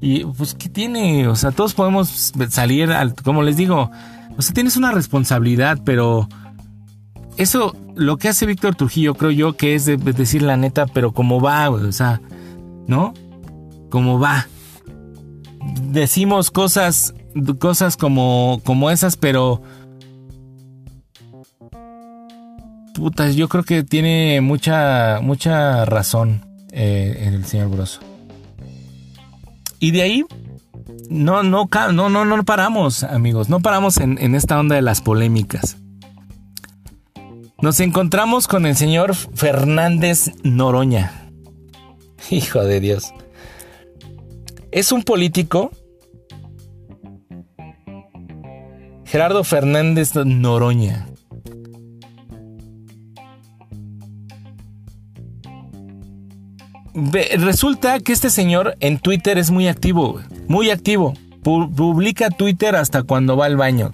Y 0.00 0.24
pues, 0.24 0.54
¿qué 0.54 0.68
tiene? 0.68 1.28
O 1.28 1.36
sea, 1.36 1.50
todos 1.50 1.74
podemos 1.74 2.32
salir, 2.48 2.90
al, 2.92 3.14
como 3.14 3.42
les 3.42 3.56
digo, 3.56 3.90
o 4.36 4.42
sea, 4.42 4.54
tienes 4.54 4.76
una 4.76 4.92
responsabilidad, 4.92 5.80
pero 5.84 6.28
eso, 7.36 7.76
lo 7.94 8.16
que 8.16 8.28
hace 8.28 8.46
Víctor 8.46 8.74
Trujillo, 8.74 9.14
creo 9.14 9.32
yo 9.32 9.56
que 9.56 9.74
es 9.74 9.84
de, 9.84 9.96
decir 9.96 10.42
la 10.42 10.56
neta, 10.56 10.86
pero 10.86 11.12
como 11.12 11.40
va, 11.40 11.68
o 11.68 11.92
sea, 11.92 12.20
¿no? 12.86 13.12
Como 13.90 14.18
va 14.18 14.46
decimos 15.82 16.50
cosas, 16.50 17.14
cosas 17.58 17.96
como, 17.96 18.60
como 18.64 18.90
esas, 18.90 19.16
pero... 19.16 19.62
Putas, 22.94 23.36
yo 23.36 23.48
creo 23.48 23.62
que 23.62 23.84
tiene 23.84 24.40
mucha, 24.40 25.20
mucha 25.22 25.84
razón 25.84 26.44
eh, 26.72 27.30
el 27.32 27.44
señor 27.44 27.68
Broso. 27.68 28.00
Y 29.78 29.92
de 29.92 30.02
ahí, 30.02 30.24
no, 31.08 31.42
no, 31.44 31.68
no, 31.92 32.08
no, 32.08 32.24
no 32.24 32.44
paramos, 32.44 33.04
amigos. 33.04 33.48
No 33.48 33.60
paramos 33.60 33.98
en, 33.98 34.18
en 34.20 34.34
esta 34.34 34.58
onda 34.58 34.74
de 34.74 34.82
las 34.82 35.00
polémicas. 35.00 35.76
Nos 37.60 37.80
encontramos 37.80 38.46
con 38.46 38.66
el 38.66 38.76
señor 38.76 39.14
Fernández 39.14 40.32
Noroña. 40.42 41.30
Hijo 42.30 42.64
de 42.64 42.80
Dios. 42.80 43.12
Es 44.70 44.92
un 44.92 45.02
político 45.02 45.70
Gerardo 49.04 49.42
Fernández 49.42 50.14
Noroña. 50.14 51.06
Resulta 57.38 58.00
que 58.00 58.12
este 58.12 58.28
señor 58.28 58.76
en 58.80 58.98
Twitter 58.98 59.38
es 59.38 59.50
muy 59.50 59.68
activo, 59.68 60.20
muy 60.48 60.70
activo. 60.70 61.14
Publica 61.42 62.28
Twitter 62.28 62.76
hasta 62.76 63.02
cuando 63.04 63.36
va 63.36 63.46
al 63.46 63.56
baño. 63.56 63.90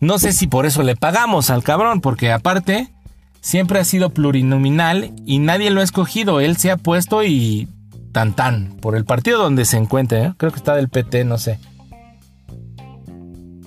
No 0.00 0.18
sé 0.18 0.32
si 0.32 0.46
por 0.46 0.66
eso 0.66 0.82
le 0.82 0.96
pagamos 0.96 1.48
al 1.48 1.62
cabrón, 1.62 2.02
porque 2.02 2.32
aparte 2.32 2.92
siempre 3.40 3.78
ha 3.78 3.84
sido 3.84 4.10
plurinominal 4.10 5.14
y 5.24 5.38
nadie 5.38 5.70
lo 5.70 5.80
ha 5.80 5.84
escogido. 5.84 6.40
Él 6.40 6.58
se 6.58 6.70
ha 6.70 6.76
puesto 6.76 7.24
y 7.24 7.68
tan 8.16 8.34
tan 8.34 8.78
por 8.80 8.96
el 8.96 9.04
partido 9.04 9.38
donde 9.38 9.66
se 9.66 9.76
encuentre. 9.76 10.24
¿eh? 10.24 10.32
Creo 10.38 10.50
que 10.50 10.56
está 10.56 10.74
del 10.74 10.88
PT, 10.88 11.26
no 11.26 11.36
sé. 11.36 11.58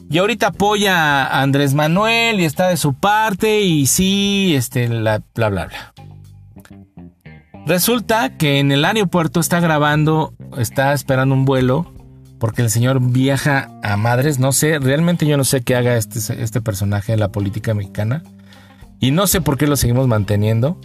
Y 0.10 0.18
ahorita 0.18 0.48
apoya 0.48 1.24
a 1.24 1.44
Andrés 1.44 1.76
Manuel 1.76 2.40
y 2.40 2.46
está 2.46 2.68
de 2.68 2.78
su 2.78 2.96
parte 2.96 3.62
y 3.62 3.86
sí, 3.86 4.56
este, 4.56 4.88
la, 4.88 5.22
bla, 5.36 5.50
bla, 5.50 5.68
bla. 5.68 5.94
Resulta 7.68 8.38
que 8.38 8.58
en 8.58 8.72
el 8.72 8.86
aeropuerto 8.86 9.40
está 9.40 9.60
grabando, 9.60 10.34
está 10.58 10.94
esperando 10.94 11.36
un 11.36 11.46
vuelo, 11.46 11.94
porque 12.40 12.64
el 12.64 12.72
señor 12.72 13.00
viaja 13.02 13.70
a 13.84 13.98
madres, 13.98 14.40
no 14.40 14.52
sé, 14.52 14.80
realmente 14.80 15.28
yo 15.28 15.38
no 15.38 15.44
sé 15.44 15.62
qué 15.62 15.76
haga 15.76 15.96
este, 15.96 16.42
este 16.42 16.60
personaje 16.60 17.12
de 17.12 17.20
la 17.20 17.32
política 17.32 17.76
mexicana. 17.76 18.24
Y 19.00 19.12
no 19.12 19.28
sé 19.28 19.42
por 19.42 19.60
qué 19.60 19.68
lo 19.68 19.76
seguimos 19.76 20.08
manteniendo. 20.08 20.82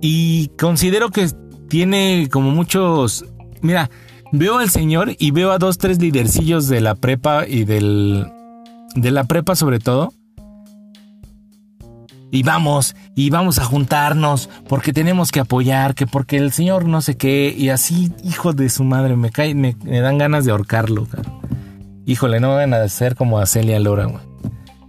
Y 0.00 0.48
considero 0.58 1.10
que 1.10 1.28
tiene 1.68 2.28
como 2.30 2.50
muchos... 2.50 3.24
Mira, 3.62 3.90
veo 4.32 4.58
al 4.58 4.70
señor 4.70 5.14
y 5.18 5.30
veo 5.30 5.50
a 5.50 5.58
dos, 5.58 5.78
tres 5.78 6.00
lidercillos 6.00 6.68
de 6.68 6.80
la 6.80 6.94
prepa 6.94 7.46
y 7.46 7.64
del... 7.64 8.26
de 8.94 9.10
la 9.10 9.24
prepa 9.24 9.54
sobre 9.54 9.78
todo. 9.78 10.12
Y 12.32 12.44
vamos, 12.44 12.94
y 13.16 13.30
vamos 13.30 13.58
a 13.58 13.64
juntarnos, 13.64 14.48
porque 14.68 14.92
tenemos 14.92 15.32
que 15.32 15.40
apoyar, 15.40 15.96
que 15.96 16.06
porque 16.06 16.36
el 16.36 16.52
señor 16.52 16.84
no 16.84 17.02
sé 17.02 17.16
qué, 17.16 17.52
y 17.56 17.70
así, 17.70 18.12
hijo 18.22 18.52
de 18.52 18.68
su 18.68 18.84
madre, 18.84 19.16
me 19.16 19.30
cae, 19.30 19.56
me, 19.56 19.74
dan 19.84 20.18
ganas 20.18 20.44
de 20.44 20.52
ahorcarlo, 20.52 21.08
Híjole, 22.06 22.40
no 22.40 22.54
van 22.54 22.72
a 22.72 22.82
hacer 22.82 23.14
como 23.14 23.38
a 23.38 23.46
Celia 23.46 23.78
Lora, 23.78 24.06
güey. 24.06 24.22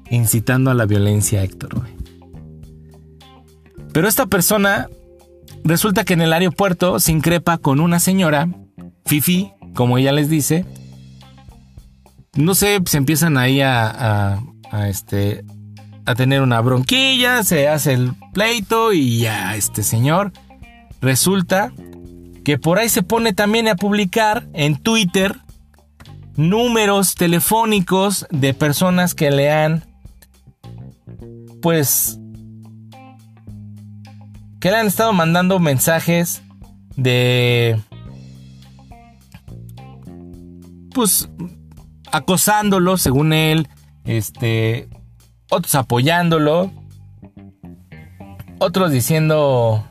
Incitando 0.10 0.72
a 0.72 0.74
la 0.74 0.86
violencia, 0.86 1.44
Héctor, 1.44 1.76
güey. 1.76 1.92
Pero 3.94 4.08
esta 4.08 4.26
persona, 4.26 4.88
resulta 5.64 6.04
que 6.04 6.14
en 6.14 6.22
el 6.22 6.34
aeropuerto 6.34 7.00
se 7.00 7.12
increpa 7.12 7.58
con 7.58 7.80
una 7.80 8.00
señora 8.00 8.48
Fifi, 9.06 9.52
como 9.74 9.98
ella 9.98 10.12
les 10.12 10.30
dice, 10.30 10.66
no 12.36 12.56
sé, 12.56 12.80
se 12.86 12.98
empiezan 12.98 13.38
ahí 13.38 13.62
a, 13.62 14.40
este, 14.88 15.44
a 16.06 16.16
tener 16.16 16.42
una 16.42 16.62
bronquilla, 16.62 17.44
se 17.44 17.68
hace 17.68 17.94
el 17.94 18.14
pleito 18.34 18.94
y 18.94 19.20
ya 19.20 19.56
este 19.56 19.84
señor. 19.84 20.32
Resulta 21.02 21.74
que 22.46 22.58
por 22.58 22.80
ahí 22.80 22.90
se 22.90 23.04
pone 23.04 23.34
también 23.34 23.68
a 23.68 23.76
publicar 23.76 24.48
en 24.54 24.78
Twitter 24.78 25.36
números 26.36 27.16
telefónicos 27.16 28.26
de 28.32 28.54
personas 28.54 29.14
que 29.14 29.32
le 29.32 29.52
han 29.52 29.84
pues 31.62 32.21
que 34.62 34.70
le 34.70 34.78
han 34.78 34.88
estado 34.88 35.12
mandando 35.12 35.60
mensajes 35.60 36.44
de 36.96 37.82
pues 40.94 41.30
acosándolo, 42.12 42.98
según 42.98 43.34
él, 43.34 43.68
este, 44.06 44.88
otros 45.50 45.74
apoyándolo, 45.76 46.72
otros 48.60 48.92
diciendo 48.92 49.84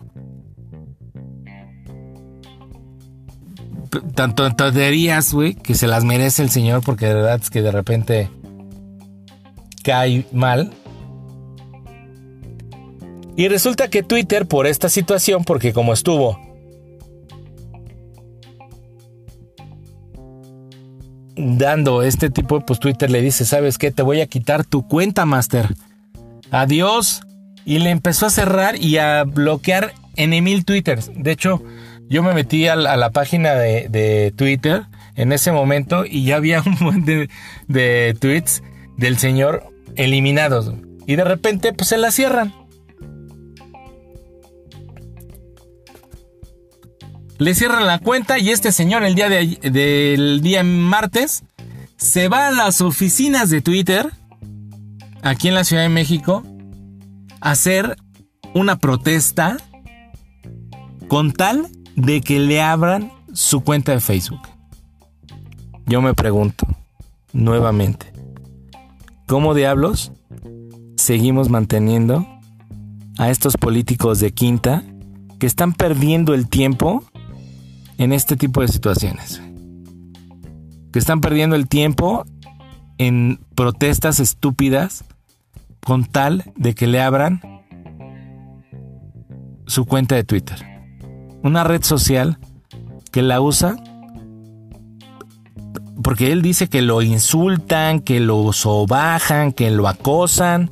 tanto 4.15 4.49
tonterías, 4.55 5.35
güey, 5.35 5.55
que 5.55 5.75
se 5.75 5.89
las 5.89 6.05
merece 6.05 6.43
el 6.43 6.51
señor 6.51 6.83
porque 6.85 7.07
de 7.07 7.15
verdad 7.15 7.41
es 7.43 7.51
que 7.51 7.61
de 7.61 7.73
repente 7.73 8.31
cae 9.83 10.27
mal. 10.33 10.73
Y 13.41 13.49
resulta 13.49 13.89
que 13.89 14.03
Twitter, 14.03 14.45
por 14.45 14.67
esta 14.67 14.91
situación, 14.91 15.45
porque 15.45 15.73
como 15.73 15.95
estuvo 15.95 16.39
dando 21.35 22.03
este 22.03 22.29
tipo, 22.29 22.61
pues 22.61 22.81
Twitter 22.81 23.11
le 23.11 23.23
dice, 23.23 23.47
¿sabes 23.47 23.79
qué? 23.79 23.91
Te 23.91 24.03
voy 24.03 24.21
a 24.21 24.27
quitar 24.27 24.67
tu 24.67 24.87
cuenta, 24.87 25.25
Master. 25.25 25.75
Adiós. 26.51 27.23
Y 27.65 27.79
le 27.79 27.89
empezó 27.89 28.27
a 28.27 28.31
cerrar 28.31 28.77
y 28.77 28.99
a 28.99 29.25
bloquear 29.25 29.95
en 30.17 30.45
mil 30.45 30.67
twitters. 30.67 31.11
De 31.15 31.33
hecho, 31.33 31.63
yo 32.11 32.23
me 32.23 32.35
metí 32.35 32.67
a 32.67 32.77
la, 32.77 33.09
página 33.09 33.55
de, 33.55 33.89
de 33.89 34.35
Twitter 34.37 34.83
en 35.17 35.33
ese 35.33 35.51
momento 35.51 36.05
y 36.05 36.27
ya 36.27 36.37
había 36.37 36.61
un 36.67 36.77
montón 36.79 37.07
de, 37.07 37.31
de 37.69 38.15
tweets 38.21 38.63
del 38.99 39.17
señor 39.17 39.65
eliminados. 39.97 40.75
Y 41.07 41.17
de 41.17 41.25
repente, 41.25 41.73
pues 41.73 41.89
se 41.89 41.97
la 41.97 42.11
cierran. 42.11 42.60
Le 47.41 47.55
cierran 47.55 47.87
la 47.87 47.99
cuenta 47.99 48.39
y 48.39 48.51
este 48.51 48.71
señor 48.71 49.03
el 49.03 49.15
día 49.15 49.31
del 49.31 50.43
día 50.43 50.63
martes 50.63 51.43
se 51.97 52.29
va 52.29 52.49
a 52.49 52.51
las 52.51 52.83
oficinas 52.83 53.49
de 53.49 53.63
Twitter 53.63 54.13
aquí 55.23 55.49
en 55.49 55.55
la 55.55 55.65
Ciudad 55.65 55.83
de 55.83 55.89
México 55.89 56.43
a 57.41 57.53
hacer 57.53 57.97
una 58.53 58.77
protesta 58.77 59.57
con 61.09 61.33
tal 61.33 61.69
de 61.97 62.21
que 62.21 62.41
le 62.41 62.61
abran 62.61 63.11
su 63.33 63.63
cuenta 63.63 63.93
de 63.93 64.01
Facebook. 64.01 64.43
Yo 65.87 66.03
me 66.03 66.13
pregunto 66.13 66.67
nuevamente, 67.33 68.13
¿cómo 69.27 69.55
diablos 69.55 70.13
seguimos 70.99 71.49
manteniendo 71.49 72.29
a 73.17 73.31
estos 73.31 73.57
políticos 73.57 74.21
de 74.21 74.35
quinta 74.35 74.85
que 75.39 75.47
están 75.47 75.73
perdiendo 75.73 76.35
el 76.35 76.47
tiempo 76.47 77.03
en 78.01 78.13
este 78.13 78.37
tipo 78.37 78.63
de 78.63 78.69
situaciones? 78.69 79.43
Que 80.93 80.99
están 80.99 81.21
perdiendo 81.21 81.55
el 81.55 81.69
tiempo 81.69 82.25
en 82.99 83.39
protestas 83.55 84.19
estúpidas 84.21 85.05
con 85.85 86.07
tal 86.07 86.45
de 86.57 86.75
que 86.75 86.87
le 86.87 87.01
abran 87.01 87.41
su 89.67 89.85
cuenta 89.85 90.17
de 90.17 90.25
Twitter. 90.25 90.57
Una 91.43 91.63
red 91.63 91.83
social 91.83 92.39
que 93.13 93.23
la 93.23 93.41
usa 93.41 93.77
porque 96.03 96.33
él 96.33 96.41
dice 96.41 96.69
que 96.69 96.81
lo 96.81 97.03
insultan, 97.03 98.01
que 98.01 98.21
lo 98.21 98.55
sobajan, 98.55 99.53
que 99.53 99.71
lo 99.71 99.87
acosan, 99.87 100.71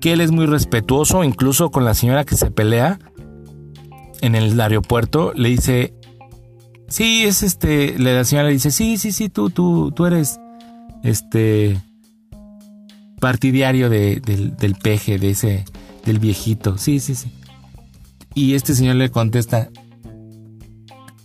que 0.00 0.12
él 0.12 0.20
es 0.20 0.30
muy 0.30 0.46
respetuoso, 0.46 1.24
incluso 1.24 1.72
con 1.72 1.84
la 1.84 1.94
señora 1.94 2.24
que 2.24 2.36
se 2.36 2.52
pelea 2.52 3.00
en 4.20 4.36
el 4.36 4.60
aeropuerto, 4.60 5.32
le 5.34 5.48
dice, 5.48 5.94
sí, 6.88 7.24
es 7.24 7.42
este, 7.42 7.98
la 7.98 8.24
señora 8.24 8.48
le 8.48 8.54
dice, 8.54 8.70
sí, 8.70 8.96
sí, 8.98 9.12
sí, 9.12 9.28
tú, 9.28 9.50
tú, 9.50 9.92
tú 9.92 10.06
eres, 10.06 10.38
este, 11.02 11.80
partidario 13.20 13.88
de- 13.90 14.20
del, 14.20 14.56
del 14.56 14.74
peje, 14.74 15.18
de 15.18 15.30
ese, 15.30 15.64
del 16.04 16.18
viejito. 16.18 16.78
Sí, 16.78 17.00
sí, 17.00 17.14
sí. 17.14 17.30
Y 18.34 18.54
este 18.54 18.74
señor 18.74 18.96
le 18.96 19.10
contesta, 19.10 19.70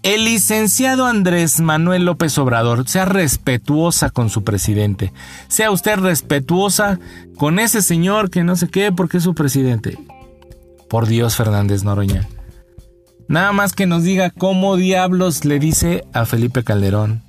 el 0.03 0.25
licenciado 0.25 1.05
Andrés 1.05 1.59
Manuel 1.59 2.05
López 2.05 2.37
Obrador, 2.37 2.87
sea 2.87 3.05
respetuosa 3.05 4.09
con 4.09 4.29
su 4.29 4.43
presidente. 4.43 5.11
Sea 5.47 5.69
usted 5.71 5.97
respetuosa 5.97 6.99
con 7.37 7.59
ese 7.59 7.81
señor 7.81 8.29
que 8.29 8.43
no 8.43 8.55
sé 8.55 8.67
qué 8.69 8.91
porque 8.91 9.17
es 9.17 9.23
su 9.23 9.35
presidente. 9.35 9.97
Por 10.89 11.07
Dios, 11.07 11.35
Fernández 11.35 11.83
Noroña. 11.83 12.27
Nada 13.27 13.51
más 13.51 13.73
que 13.73 13.87
nos 13.87 14.03
diga 14.03 14.29
cómo 14.29 14.75
diablos 14.75 15.45
le 15.45 15.59
dice 15.59 16.03
a 16.13 16.25
Felipe 16.25 16.63
Calderón. 16.63 17.23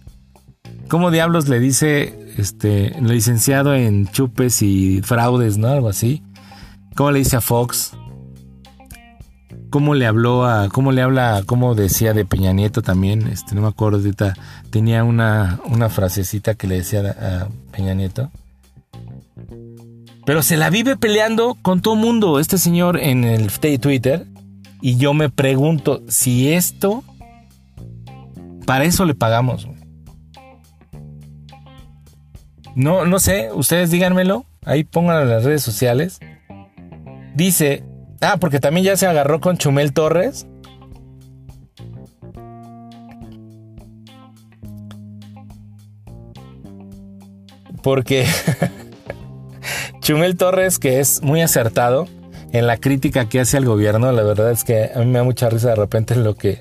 ¿Cómo 0.88 1.11
diablos 1.11 1.48
le 1.48 1.59
dice 1.61 2.35
este 2.37 2.94
licenciado 3.00 3.74
en 3.74 4.09
chupes 4.09 4.62
y 4.62 5.00
fraudes, 5.02 5.59
¿no? 5.59 5.68
Algo 5.68 5.88
así. 5.88 6.22
¿Cómo 6.94 7.12
le 7.12 7.20
dice 7.20 7.37
a 7.37 7.40
Fox? 7.40 7.92
¿Cómo 9.70 9.94
le 9.94 10.05
habló 10.05 10.44
a. 10.44 10.68
cómo 10.68 10.92
le 10.92 11.00
habla, 11.00 11.42
cómo 11.46 11.74
decía 11.74 12.12
de 12.12 12.26
Peña 12.26 12.52
Nieto 12.52 12.83
también? 12.83 13.26
Este, 13.28 13.55
no 13.55 13.62
me 13.62 13.68
acuerdo 13.68 13.98
ahorita. 13.98 14.35
Tenía 14.70 15.02
una, 15.02 15.61
una 15.64 15.88
frasecita 15.88 16.55
que 16.55 16.66
le 16.66 16.76
decía 16.76 17.00
a, 17.00 17.44
a 17.44 17.48
Peña 17.70 17.94
Nieto. 17.94 18.31
Pero 20.24 20.42
se 20.42 20.57
la 20.57 20.70
vive 20.70 20.96
peleando 20.96 21.57
con 21.62 21.81
todo 21.81 21.96
mundo, 21.96 22.38
este 22.38 22.59
señor 22.59 22.98
en 22.98 23.24
el 23.24 23.50
Twitter. 23.50 24.26
Y 24.82 24.96
yo 24.96 25.14
me 25.14 25.30
pregunto 25.30 26.02
si 26.08 26.52
esto. 26.52 27.04
Para 28.66 28.84
eso 28.84 29.04
le 29.04 29.14
pagamos. 29.14 29.68
No, 32.74 33.06
no 33.06 33.20
sé, 33.20 33.50
ustedes 33.54 33.92
díganmelo. 33.92 34.44
Ahí 34.64 34.82
pónganlo 34.82 35.22
en 35.22 35.30
las 35.30 35.44
redes 35.44 35.62
sociales. 35.62 36.18
Dice. 37.36 37.84
Ah, 38.20 38.38
porque 38.38 38.58
también 38.58 38.84
ya 38.84 38.96
se 38.96 39.06
agarró 39.06 39.40
con 39.40 39.56
Chumel 39.56 39.92
Torres. 39.92 40.48
Porque 47.84 48.26
Chumel 50.00 50.36
Torres, 50.36 50.80
que 50.80 50.98
es 50.98 51.22
muy 51.22 51.40
acertado 51.40 52.08
en 52.52 52.66
la 52.66 52.76
crítica 52.76 53.28
que 53.28 53.40
hace 53.40 53.56
al 53.56 53.64
gobierno, 53.64 54.12
la 54.12 54.22
verdad 54.22 54.50
es 54.50 54.62
que 54.62 54.90
a 54.94 54.98
mí 54.98 55.06
me 55.06 55.18
da 55.18 55.24
mucha 55.24 55.48
risa 55.48 55.70
de 55.70 55.76
repente 55.76 56.14
lo 56.14 56.36
que, 56.36 56.60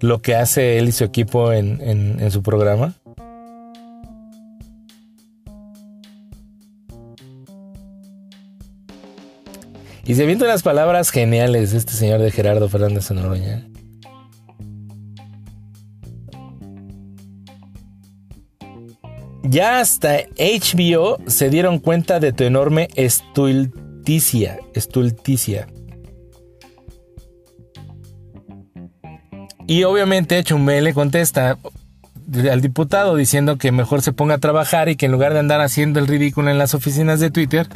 lo 0.00 0.20
que 0.20 0.34
hace 0.34 0.78
él 0.78 0.88
y 0.88 0.92
su 0.92 1.04
equipo 1.04 1.52
en, 1.52 2.30
su 2.32 2.42
programa. 2.42 2.94
Y 10.04 10.14
se 10.14 10.26
vienen 10.26 10.44
unas 10.44 10.62
palabras 10.62 11.10
geniales 11.10 11.72
de 11.72 11.78
este 11.78 11.92
señor 11.92 12.20
de 12.20 12.30
Gerardo 12.32 12.68
Fernández 12.68 13.10
Noroña. 13.12 13.64
Ya 19.44 19.78
hasta 19.78 20.18
HBO 20.36 21.18
se 21.28 21.48
dieron 21.50 21.78
cuenta 21.78 22.18
de 22.18 22.32
tu 22.32 22.42
enorme 22.42 22.88
estulticia. 24.06 24.60
Estulticia. 24.72 25.66
Y 29.66 29.82
obviamente 29.82 30.42
Chumel 30.44 30.84
le 30.84 30.94
contesta 30.94 31.58
al 32.50 32.60
diputado 32.60 33.16
diciendo 33.16 33.58
que 33.58 33.72
mejor 33.72 34.02
se 34.02 34.12
ponga 34.12 34.34
a 34.34 34.38
trabajar 34.38 34.88
y 34.88 34.94
que 34.94 35.06
en 35.06 35.12
lugar 35.12 35.32
de 35.32 35.40
andar 35.40 35.60
haciendo 35.60 35.98
el 35.98 36.06
ridículo 36.06 36.50
en 36.50 36.58
las 36.58 36.74
oficinas 36.74 37.18
de 37.18 37.32
Twitter, 37.32 37.66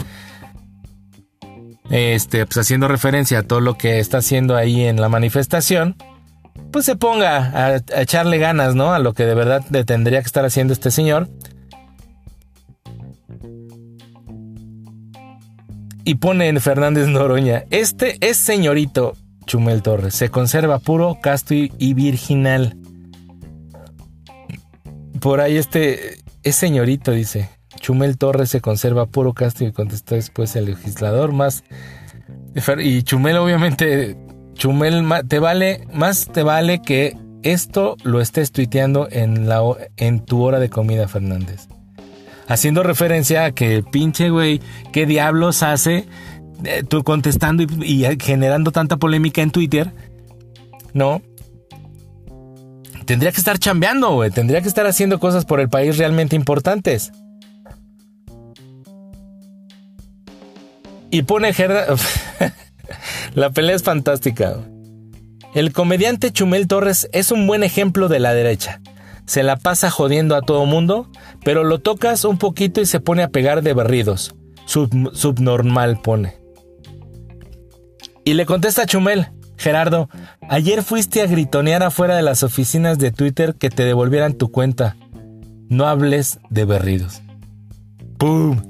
este, 1.91 2.47
pues 2.47 2.59
haciendo 2.59 2.87
referencia 2.87 3.41
a 3.41 3.43
todo 3.43 3.61
lo 3.61 3.77
que 3.77 3.99
está 3.99 4.19
haciendo 4.19 4.55
ahí 4.55 4.83
en 4.83 5.01
la 5.01 5.09
manifestación, 5.09 5.97
pues 6.71 6.85
se 6.85 6.95
ponga 6.95 7.39
a, 7.39 7.67
a 7.67 8.03
echarle 8.03 8.39
ganas, 8.39 8.77
¿no? 8.77 8.93
A 8.93 9.01
lo 9.01 9.15
que 9.15 9.25
de 9.25 9.35
verdad 9.35 9.65
tendría 9.85 10.21
que 10.21 10.27
estar 10.27 10.45
haciendo 10.45 10.73
este 10.73 10.93
señor. 10.93 11.29
Y 16.05 16.17
pone 16.17 16.49
en 16.49 16.61
Fernández 16.61 17.09
Noroña, 17.09 17.65
este 17.71 18.17
es 18.21 18.37
señorito 18.37 19.15
Chumel 19.47 19.83
Torres, 19.83 20.15
se 20.15 20.31
conserva 20.31 20.79
puro, 20.79 21.19
casto 21.21 21.55
y, 21.55 21.95
virginal. 21.95 22.77
Por 25.21 25.41
ahí 25.41 25.57
este 25.57 26.19
es 26.43 26.57
señorito, 26.57 27.13
dice. 27.13 27.49
Chumel 27.81 28.17
Torres 28.19 28.51
se 28.51 28.61
conserva 28.61 29.07
puro 29.07 29.33
casto 29.33 29.65
y 29.65 29.73
contestó 29.73 30.15
después 30.15 30.55
el 30.57 30.67
legislador 30.67 31.33
más... 31.33 31.65
Y 32.79 33.03
Chumel 33.03 33.37
obviamente, 33.37 34.17
Chumel 34.55 35.05
te 35.29 35.39
vale, 35.39 35.87
más 35.93 36.27
te 36.27 36.43
vale 36.43 36.83
que 36.83 37.17
esto 37.43 37.97
lo 38.03 38.21
estés 38.21 38.53
tuiteando 38.53 39.09
en, 39.11 39.49
la, 39.49 39.63
en 39.97 40.25
tu 40.25 40.43
hora 40.43 40.59
de 40.59 40.69
comida, 40.69 41.09
Fernández. 41.09 41.69
Haciendo 42.51 42.83
referencia 42.83 43.45
a 43.45 43.53
que 43.53 43.85
pinche 43.85 44.29
güey, 44.29 44.61
¿qué 44.93 45.07
diablos 45.07 45.63
hace? 45.63 46.07
Eh, 46.65 46.83
tú 46.87 47.05
contestando 47.05 47.63
y, 47.63 47.69
y 47.81 48.19
generando 48.21 48.73
tanta 48.73 48.97
polémica 48.97 49.41
en 49.41 49.53
Twitter, 49.53 49.93
¿no? 50.93 51.23
Tendría 53.07 53.31
que 53.31 53.39
estar 53.39 53.57
chambeando, 53.59 54.15
güey. 54.15 54.33
Tendría 54.33 54.61
que 54.61 54.69
estar 54.69 54.85
haciendo 54.87 55.21
cosas 55.21 55.45
por 55.45 55.61
el 55.61 55.69
país 55.69 55.97
realmente 55.97 56.35
importantes. 56.35 57.13
Y 61.11 61.23
pone 61.23 61.53
Gerda... 61.53 61.87
La 63.35 63.51
pelea 63.51 63.77
es 63.77 63.85
fantástica. 63.85 64.57
El 65.55 65.73
comediante 65.73 66.33
Chumel 66.33 66.67
Torres 66.67 67.09
es 67.13 67.31
un 67.31 67.47
buen 67.47 67.63
ejemplo 67.63 68.09
de 68.09 68.19
la 68.19 68.35
derecha. 68.35 68.81
Se 69.31 69.45
la 69.45 69.55
pasa 69.55 69.93
jodiendo 69.93 70.35
a 70.35 70.43
todo 70.43 70.67
mundo, 70.67 71.09
pero 71.45 71.63
lo 71.63 71.79
tocas 71.79 72.25
un 72.25 72.37
poquito 72.37 72.81
y 72.81 72.87
se 72.87 72.99
pone 72.99 73.23
a 73.23 73.29
pegar 73.29 73.63
de 73.63 73.75
berridos. 73.75 74.35
subnormal 74.67 76.01
pone. 76.01 76.41
Y 78.25 78.35
le 78.35 78.45
contesta 78.45 78.83
a 78.83 78.87
Chumel, 78.87 79.29
Gerardo, 79.57 80.09
ayer 80.49 80.83
fuiste 80.83 81.23
a 81.23 81.27
gritonear 81.27 81.85
afuera 81.85 82.17
de 82.17 82.23
las 82.23 82.43
oficinas 82.43 82.99
de 82.99 83.13
Twitter 83.13 83.55
que 83.55 83.71
te 83.71 83.85
devolvieran 83.85 84.35
tu 84.35 84.51
cuenta. 84.51 84.97
No 85.69 85.87
hables 85.87 86.41
de 86.51 86.65
berridos. 86.65 87.23
¡Pum! 88.19 88.61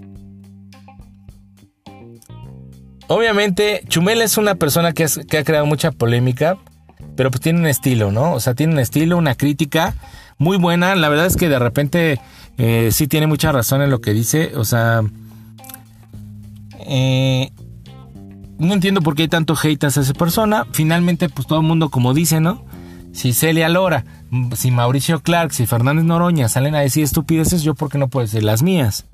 Obviamente, 3.07 3.81
Chumel 3.89 4.21
es 4.21 4.37
una 4.37 4.57
persona 4.57 4.93
que, 4.93 5.05
ha 5.05 5.43
creado 5.43 5.65
mucha 5.65 5.91
polémica, 5.91 6.59
pero 7.17 7.31
pues 7.31 7.41
tiene 7.41 7.61
un 7.61 7.67
estilo, 7.67 8.13
¿no? 8.13 8.35
O 8.35 8.41
sea, 8.41 8.53
tiene 8.53 8.75
un 8.75 8.79
estilo, 8.79 9.17
una 9.17 9.37
crítica 9.37 9.95
muy 10.41 10.57
buena. 10.57 10.97
La 10.97 11.09
verdad 11.09 11.27
es 11.27 11.37
que 11.37 11.49
de 11.49 11.61
repente 11.61 12.19
eh, 12.59 12.89
sí 12.91 13.07
tiene 13.07 13.29
mucha 13.29 13.53
razón 13.53 13.83
en 13.83 13.91
lo 13.91 14.01
que 14.01 14.13
dice. 14.13 14.53
O 14.57 14.65
sea, 14.65 15.03
eh, 16.81 17.53
no 18.59 18.73
entiendo 18.73 19.03
por 19.03 19.15
qué 19.15 19.23
hay 19.23 19.29
tanto 19.29 19.55
hate 19.63 19.85
hacia 19.85 20.03
esa 20.03 20.15
persona. 20.15 20.67
Finalmente, 20.73 21.29
pues 21.29 21.47
todo 21.47 21.61
el 21.61 21.67
mundo, 21.67 21.91
como 21.91 22.15
dice, 22.15 22.41
¿no? 22.41 22.65
Si 23.13 23.33
Celia 23.35 23.69
Lora, 23.69 24.05
si 24.55 24.71
Mauricio 24.71 25.21
Clark, 25.21 25.53
si 25.53 25.67
Fernández 25.67 26.05
Noroña 26.05 26.49
salen 26.49 26.75
a 26.75 26.81
decir 26.81 27.05
estupideces, 27.05 27.63
yo 27.63 27.75
por 27.75 27.91
qué 27.91 27.99
no 27.99 28.09
puedo 28.09 28.27
decir 28.27 28.43
las 28.43 28.63
mías. 28.63 29.07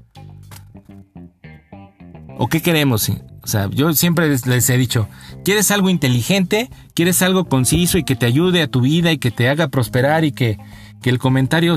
¿O 2.39 2.49
qué 2.49 2.63
queremos? 2.63 3.11
O 3.43 3.47
sea, 3.49 3.69
yo 3.71 3.93
siempre 3.95 4.29
les 4.29 4.71
he 4.71 4.77
dicho, 4.77 5.09
¿quieres 5.45 5.71
algo 5.71 5.89
inteligente? 5.89 6.71
¿Quieres 6.95 7.23
algo 7.23 7.47
conciso 7.47 7.99
y 7.99 8.05
que 8.05 8.15
te 8.15 8.27
ayude 8.27 8.63
a 8.63 8.69
tu 8.69 8.83
vida 8.83 9.11
y 9.11 9.19
que 9.19 9.31
te 9.31 9.49
haga 9.49 9.69
prosperar 9.69 10.25
y 10.25 10.33
que, 10.33 10.59
que 11.03 11.11
el 11.11 11.19
comentario 11.19 11.75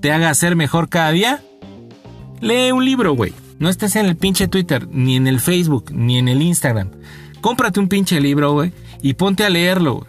te 0.00 0.12
haga 0.12 0.34
ser 0.34 0.56
mejor 0.56 0.88
cada 0.88 1.10
día? 1.10 1.42
Lee 2.40 2.72
un 2.72 2.84
libro, 2.84 3.14
güey. 3.14 3.32
No 3.58 3.68
estés 3.68 3.94
en 3.96 4.06
el 4.06 4.16
pinche 4.16 4.48
Twitter, 4.48 4.88
ni 4.90 5.16
en 5.16 5.28
el 5.28 5.38
Facebook, 5.38 5.92
ni 5.92 6.18
en 6.18 6.28
el 6.28 6.42
Instagram. 6.42 6.90
Cómprate 7.40 7.78
un 7.78 7.88
pinche 7.88 8.20
libro, 8.20 8.52
güey, 8.52 8.72
y 9.02 9.14
ponte 9.14 9.44
a 9.44 9.50
leerlo. 9.50 10.06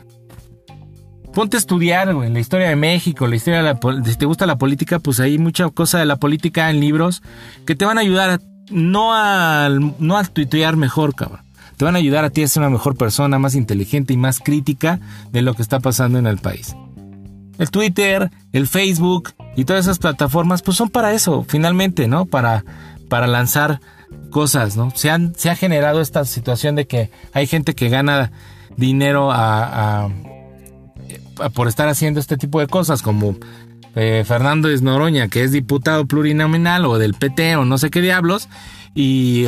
Ponte 1.34 1.58
a 1.58 1.60
estudiar, 1.60 2.14
güey, 2.14 2.32
la 2.32 2.40
historia 2.40 2.70
de 2.70 2.76
México, 2.76 3.28
la 3.28 3.36
historia 3.36 3.62
de 3.62 3.74
la... 3.74 3.80
Si 4.06 4.16
te 4.16 4.26
gusta 4.26 4.46
la 4.46 4.58
política, 4.58 5.00
pues 5.00 5.20
hay 5.20 5.38
mucha 5.38 5.70
cosa 5.70 6.00
de 6.00 6.06
la 6.06 6.18
política 6.18 6.70
en 6.70 6.80
libros 6.80 7.22
que 7.66 7.76
te 7.76 7.86
van 7.86 7.98
a 7.98 8.02
ayudar 8.02 8.30
a 8.30 8.40
no 8.70 9.14
al, 9.14 9.96
no 10.00 10.18
a 10.18 10.24
tuitear 10.24 10.76
mejor, 10.76 11.16
cabrón. 11.16 11.42
Te 11.78 11.86
van 11.86 11.96
a 11.96 12.00
ayudar 12.00 12.24
a 12.24 12.30
ti 12.30 12.44
a 12.44 12.48
ser 12.48 12.62
una 12.62 12.70
mejor 12.70 12.96
persona, 12.96 13.40
más 13.40 13.56
inteligente 13.56 14.14
y 14.14 14.18
más 14.18 14.40
crítica 14.40 15.00
de 15.32 15.42
lo 15.42 15.54
que 15.54 15.62
está 15.62 15.80
pasando 15.80 16.20
en 16.20 16.28
el 16.28 16.38
país. 16.38 16.76
El 17.58 17.70
Twitter, 17.70 18.32
el 18.52 18.68
Facebook 18.68 19.34
y 19.56 19.66
todas 19.66 19.86
esas 19.86 20.00
plataformas, 20.00 20.62
pues 20.62 20.78
son 20.78 20.90
para 20.90 21.14
eso, 21.14 21.46
finalmente, 21.48 22.08
¿no? 22.08 22.26
Para, 22.26 22.66
para 23.10 23.28
lanzar 23.28 23.80
cosas, 24.30 24.76
¿no? 24.76 24.92
Se, 24.96 25.10
han, 25.10 25.36
se 25.36 25.50
ha 25.50 25.56
generado 25.56 26.02
esta 26.02 26.26
situación 26.26 26.76
de 26.76 26.88
que 26.88 27.12
hay 27.34 27.48
gente 27.48 27.76
que 27.76 27.90
gana 27.90 28.32
dinero 28.76 29.30
a, 29.32 30.10
por 31.54 31.68
estar 31.68 31.88
haciendo 31.88 32.20
este 32.20 32.38
tipo 32.38 32.60
de 32.60 32.68
cosas, 32.68 33.02
como 33.02 33.36
eh, 33.96 34.24
Fernando 34.26 34.70
Esnoroña, 34.70 35.28
que 35.28 35.44
es 35.44 35.52
diputado 35.52 36.06
plurinominal 36.06 36.86
o 36.86 36.98
del 36.98 37.14
PT 37.14 37.56
o 37.56 37.66
no 37.66 37.78
sé 37.78 37.90
qué 37.92 38.02
diablos, 38.02 38.50
y 38.96 39.46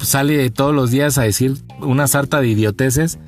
sale 0.00 0.50
todos 0.50 0.74
los 0.74 0.90
días 0.90 1.18
a 1.18 1.22
decir 1.22 1.56
una 1.80 2.06
sarta 2.06 2.40
de 2.40 2.48
idioteces 2.48 3.18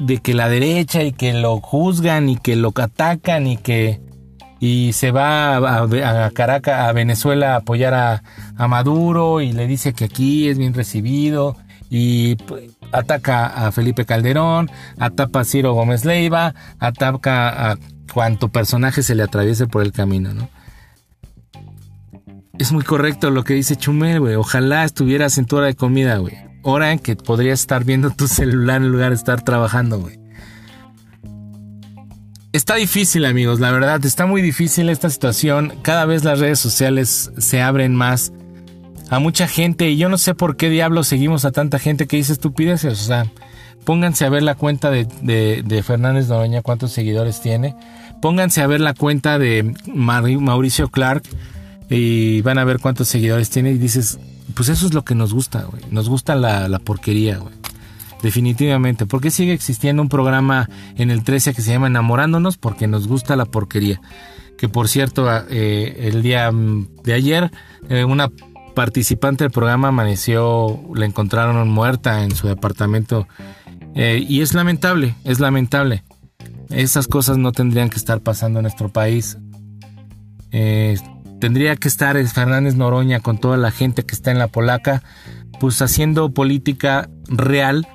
de 0.00 0.18
que 0.18 0.34
la 0.34 0.48
derecha 0.48 1.02
y 1.04 1.12
que 1.12 1.32
lo 1.34 1.60
juzgan 1.60 2.28
y 2.28 2.36
que 2.36 2.56
lo 2.56 2.72
atacan 2.74 3.46
y 3.46 3.56
que 3.58 4.00
y 4.58 4.92
se 4.92 5.10
va 5.10 5.56
a, 5.56 6.30
Caracas, 6.30 6.88
a 6.88 6.92
Venezuela 6.92 7.54
a 7.54 7.56
apoyar 7.56 7.94
a, 7.94 8.22
Maduro 8.68 9.40
y 9.40 9.52
le 9.52 9.66
dice 9.66 9.94
que 9.94 10.04
aquí 10.04 10.48
es 10.48 10.58
bien 10.58 10.74
recibido 10.74 11.56
y 11.88 12.36
ataca 12.92 13.46
a 13.46 13.72
Felipe 13.72 14.04
Calderón, 14.04 14.70
ataca 14.98 15.40
a 15.40 15.44
Ciro 15.44 15.72
Gómez 15.72 16.04
Leiva, 16.04 16.54
ataca 16.78 17.70
a 17.70 17.78
cuanto 18.12 18.48
personaje 18.48 19.02
se 19.02 19.14
le 19.14 19.22
atraviese 19.22 19.66
por 19.66 19.82
el 19.82 19.92
camino, 19.92 20.34
¿no? 20.34 20.48
Es 22.58 22.72
muy 22.72 22.84
correcto 22.84 23.30
lo 23.30 23.44
que 23.44 23.54
dice 23.54 23.76
Chumel, 23.76 24.20
güey. 24.20 24.34
Ojalá 24.34 24.84
estuvieras 24.84 25.38
en 25.38 25.46
tu 25.46 25.56
hora 25.56 25.66
de 25.66 25.74
comida, 25.74 26.18
güey. 26.18 26.49
Hora 26.62 26.92
en 26.92 26.98
que 26.98 27.16
podrías 27.16 27.60
estar 27.60 27.84
viendo 27.84 28.10
tu 28.10 28.28
celular 28.28 28.82
en 28.82 28.90
lugar 28.90 29.10
de 29.10 29.16
estar 29.16 29.42
trabajando, 29.42 29.98
güey. 30.00 30.20
Está 32.52 32.74
difícil, 32.74 33.24
amigos, 33.26 33.60
la 33.60 33.70
verdad, 33.70 34.04
está 34.04 34.26
muy 34.26 34.42
difícil 34.42 34.88
esta 34.88 35.08
situación. 35.08 35.74
Cada 35.82 36.04
vez 36.04 36.24
las 36.24 36.40
redes 36.40 36.58
sociales 36.58 37.30
se 37.38 37.62
abren 37.62 37.94
más 37.94 38.32
a 39.08 39.20
mucha 39.20 39.46
gente 39.46 39.88
y 39.88 39.96
yo 39.96 40.08
no 40.08 40.18
sé 40.18 40.34
por 40.34 40.56
qué 40.56 40.68
diablos 40.68 41.06
seguimos 41.06 41.44
a 41.44 41.52
tanta 41.52 41.78
gente 41.78 42.08
que 42.08 42.16
dice 42.16 42.32
estupideces. 42.32 43.00
O 43.00 43.04
sea, 43.04 43.26
pónganse 43.84 44.24
a 44.24 44.30
ver 44.30 44.42
la 44.42 44.56
cuenta 44.56 44.90
de, 44.90 45.04
de, 45.62 45.82
Fernández 45.84 46.28
Noroña, 46.28 46.62
cuántos 46.62 46.92
seguidores 46.92 47.40
tiene. 47.40 47.76
Pónganse 48.20 48.62
a 48.62 48.66
ver 48.66 48.80
la 48.80 48.94
cuenta 48.94 49.38
de 49.38 49.74
Mauricio 49.86 50.88
Clark 50.88 51.22
y 51.88 52.40
van 52.42 52.58
a 52.58 52.64
ver 52.64 52.80
cuántos 52.80 53.08
seguidores 53.08 53.50
tiene 53.50 53.70
y 53.70 53.78
dices, 53.78 54.18
pues 54.50 54.68
eso 54.68 54.86
es 54.86 54.94
lo 54.94 55.04
que 55.04 55.14
nos 55.14 55.32
gusta, 55.32 55.62
güey. 55.64 55.82
Nos 55.90 56.08
gusta 56.08 56.34
la, 56.34 56.68
la 56.68 56.78
porquería, 56.78 57.38
güey. 57.38 57.54
Definitivamente. 58.22 59.06
¿Por 59.06 59.20
qué 59.20 59.30
sigue 59.30 59.52
existiendo 59.52 60.02
un 60.02 60.08
programa 60.08 60.68
en 60.96 61.10
el 61.10 61.24
13 61.24 61.54
que 61.54 61.62
se 61.62 61.72
llama 61.72 61.86
Enamorándonos? 61.86 62.58
Porque 62.58 62.86
nos 62.86 63.08
gusta 63.08 63.36
la 63.36 63.46
porquería. 63.46 64.00
Que 64.58 64.68
por 64.68 64.88
cierto, 64.88 65.26
eh, 65.48 66.08
el 66.12 66.22
día 66.22 66.52
mm, 66.52 66.88
de 67.02 67.14
ayer, 67.14 67.50
eh, 67.88 68.04
una 68.04 68.30
participante 68.74 69.44
del 69.44 69.50
programa 69.50 69.88
amaneció, 69.88 70.80
la 70.94 71.06
encontraron 71.06 71.68
muerta 71.70 72.24
en 72.24 72.34
su 72.34 72.46
departamento. 72.46 73.26
Eh, 73.94 74.24
y 74.28 74.42
es 74.42 74.54
lamentable, 74.54 75.14
es 75.24 75.40
lamentable. 75.40 76.04
Esas 76.68 77.08
cosas 77.08 77.38
no 77.38 77.52
tendrían 77.52 77.88
que 77.90 77.96
estar 77.96 78.20
pasando 78.20 78.58
en 78.58 78.64
nuestro 78.64 78.90
país. 78.90 79.38
Tendría 81.40 81.74
que 81.76 81.88
estar 81.88 82.16
Fernández 82.28 82.74
Noroña 82.76 83.20
con 83.20 83.38
toda 83.38 83.56
la 83.56 83.70
gente 83.70 84.04
que 84.04 84.14
está 84.14 84.30
en 84.30 84.38
la 84.38 84.48
polaca, 84.48 85.02
pues 85.58 85.80
haciendo 85.82 86.32
política 86.32 87.08
real 87.28 87.88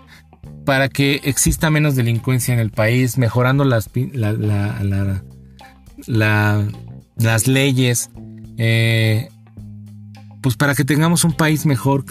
para 0.65 0.89
que 0.89 1.21
exista 1.23 1.69
menos 1.69 1.95
delincuencia 1.95 2.53
en 2.53 2.59
el 2.59 2.71
país, 2.71 3.17
mejorando 3.17 3.63
las, 3.65 3.89
las 6.07 7.47
leyes, 7.47 8.09
eh, 8.57 9.29
pues 10.41 10.55
para 10.55 10.75
que 10.75 10.83
tengamos 10.83 11.23
un 11.23 11.33
país 11.33 11.65
mejor. 11.65 12.03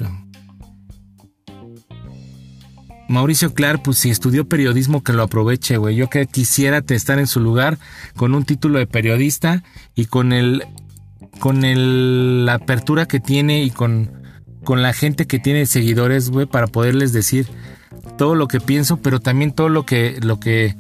Mauricio 3.09 3.53
Clark, 3.55 3.82
pues 3.82 3.99
si 3.99 4.11
estudió 4.11 4.49
periodismo, 4.49 5.03
que 5.03 5.12
lo 5.12 5.22
aproveche, 5.22 5.76
güey. 5.76 5.95
Yo 5.97 6.09
que 6.09 6.26
quisiera 6.26 6.82
estar 6.89 7.18
en 7.18 7.26
su 7.26 7.41
lugar 7.41 7.78
con 8.16 8.35
un 8.35 8.45
título 8.45 8.78
de 8.78 8.87
periodista 8.87 9.62
y 9.95 10.07
con 10.07 10.32
el. 10.32 10.64
Con 11.39 11.64
el, 11.64 12.47
la 12.47 12.55
apertura 12.55 13.07
que 13.07 13.20
tiene 13.20 13.62
y 13.62 13.70
con, 13.70 14.11
con 14.64 14.82
la 14.82 14.93
gente 14.93 15.26
que 15.26 15.39
tiene 15.39 15.66
seguidores, 15.66 16.30
güey, 16.30 16.47
para 16.47 16.66
poderles 16.66 17.12
decir 17.12 17.47
todo 18.16 18.35
lo 18.35 18.49
que 18.49 18.61
pienso, 18.61 18.99
pero 18.99 19.20
también 19.20 19.53
todo 19.53 19.68
lo 19.68 19.85
que. 19.85 20.18
lo 20.22 20.41
que. 20.41 20.76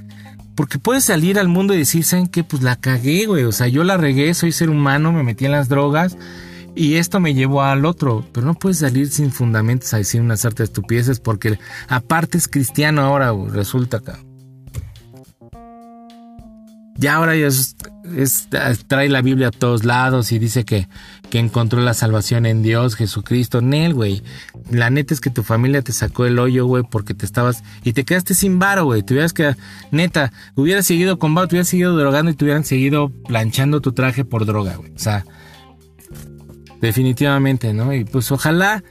Porque 0.54 0.78
puedes 0.78 1.04
salir 1.04 1.38
al 1.38 1.48
mundo 1.48 1.74
y 1.74 1.78
decir, 1.78 2.04
¿saben 2.04 2.28
qué? 2.28 2.44
Pues 2.44 2.62
la 2.62 2.76
cagué, 2.76 3.26
güey. 3.26 3.44
O 3.44 3.52
sea, 3.52 3.66
yo 3.66 3.82
la 3.82 3.96
regué, 3.96 4.32
soy 4.34 4.52
ser 4.52 4.70
humano, 4.70 5.12
me 5.12 5.24
metí 5.24 5.46
en 5.46 5.52
las 5.52 5.68
drogas 5.68 6.16
y 6.74 6.96
esto 6.96 7.20
me 7.20 7.34
llevó 7.34 7.62
al 7.62 7.84
otro, 7.84 8.24
pero 8.32 8.46
no 8.46 8.54
puedes 8.54 8.78
salir 8.78 9.08
sin 9.08 9.30
fundamentos 9.30 9.92
a 9.94 9.98
decir 9.98 10.20
unas 10.20 10.44
artes 10.44 10.70
estupideces 10.70 11.20
porque 11.20 11.58
aparte 11.88 12.38
es 12.38 12.48
cristiano 12.48 13.02
ahora, 13.02 13.32
resulta 13.50 13.98
acá. 13.98 14.18
Ya 16.96 17.16
ahora 17.16 17.34
es, 17.34 17.76
trae 18.86 19.08
la 19.08 19.20
Biblia 19.20 19.48
a 19.48 19.50
todos 19.50 19.84
lados 19.84 20.30
y 20.30 20.38
dice 20.38 20.64
que, 20.64 20.88
que 21.28 21.38
encontró 21.38 21.80
la 21.80 21.92
salvación 21.92 22.46
en 22.46 22.62
Dios, 22.62 22.94
Jesucristo. 22.94 23.60
Nel, 23.60 23.94
güey. 23.94 24.22
La 24.70 24.90
neta 24.90 25.12
es 25.12 25.20
que 25.20 25.30
tu 25.30 25.42
familia 25.42 25.82
te 25.82 25.92
sacó 25.92 26.24
el 26.24 26.38
hoyo, 26.38 26.66
güey, 26.66 26.84
porque 26.88 27.14
te 27.14 27.26
estabas. 27.26 27.64
Y 27.82 27.92
te 27.92 28.04
quedaste 28.04 28.34
sin 28.34 28.58
varo, 28.58 28.84
güey. 28.84 29.02
Te 29.02 29.14
hubieras 29.14 29.32
quedado. 29.32 29.56
Neta, 29.90 30.32
hubieras 30.54 30.86
seguido 30.86 31.18
con 31.18 31.34
varo, 31.34 31.48
te 31.48 31.56
hubieras 31.56 31.68
seguido 31.68 31.96
drogando 31.96 32.30
y 32.30 32.34
te 32.34 32.44
hubieran 32.44 32.64
seguido 32.64 33.10
planchando 33.26 33.80
tu 33.80 33.92
traje 33.92 34.24
por 34.24 34.46
droga, 34.46 34.76
güey. 34.76 34.92
O 34.92 34.98
sea, 34.98 35.24
Definitivamente, 36.84 37.72
¿no? 37.72 37.94
Y 37.94 38.04
pues 38.04 38.30
ojalá, 38.30 38.84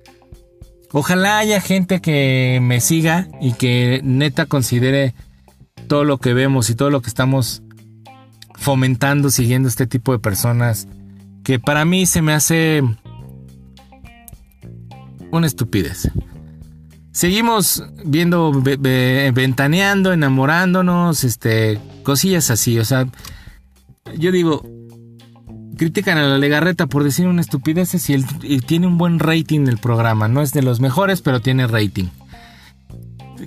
ojalá 0.91 1.38
haya 1.38 1.62
gente 1.62 2.01
que 2.01 2.58
me 2.60 2.82
siga 2.82 3.28
y 3.39 3.54
que 3.54 4.01
neta 4.04 4.47
considere 4.47 5.14
todo 5.88 6.04
lo 6.04 6.18
que 6.18 6.34
vemos 6.34 6.72
y 6.72 6.76
todo 6.76 6.89
lo 6.89 7.04
que 7.04 7.10
estamos 7.10 7.62
fomentando, 8.64 9.30
siguiendo 9.30 9.68
este 9.70 9.86
tipo 9.88 10.11
de 10.14 10.20
personas, 10.20 10.88
que 11.43 11.59
para 11.59 11.84
mí 11.86 12.05
se 12.05 12.22
me 12.22 12.34
hace 12.34 12.82
una 15.32 15.47
estupidez. 15.47 16.09
seguimos 17.11 17.84
viendo, 18.05 18.51
ve- 18.61 18.78
ve- 18.80 19.32
ventaneando, 19.34 20.14
enamorándonos, 20.14 21.24
este, 21.24 21.80
cosillas 22.03 22.49
así, 22.49 22.80
o 22.80 22.86
sea, 22.86 23.07
yo 24.18 24.32
digo, 24.32 24.64
critican 25.78 26.18
a 26.18 26.24
la 26.28 26.38
Legarreta 26.38 26.88
por 26.88 27.03
decir 27.03 27.28
una 27.28 27.41
estupidez 27.41 27.93
y, 28.09 28.16
y 28.41 28.59
tiene 28.61 28.88
un 28.88 28.97
buen 28.97 29.20
rating 29.20 29.68
el 29.68 29.78
programa, 29.78 30.28
no 30.28 30.41
es 30.41 30.53
de 30.53 30.61
los 30.64 30.80
mejores, 30.80 31.22
pero 31.22 31.39
tiene 31.41 31.68
rating. 31.68 32.05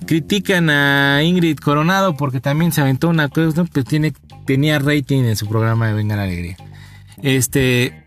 Critican 0.07 0.71
a 0.71 1.23
Ingrid 1.25 1.59
Coronado 1.59 2.17
porque 2.17 2.41
también 2.41 2.71
se 2.71 2.81
aventó 2.81 3.09
una 3.09 3.29
cosa, 3.29 3.65
pues 3.65 3.85
tiene, 3.85 4.13
tenía 4.47 4.79
rating 4.79 5.25
en 5.25 5.37
su 5.37 5.49
programa 5.49 5.89
de 5.89 5.95
Venga 5.95 6.15
la 6.15 6.23
Alegría. 6.23 6.57
Este, 7.23 8.05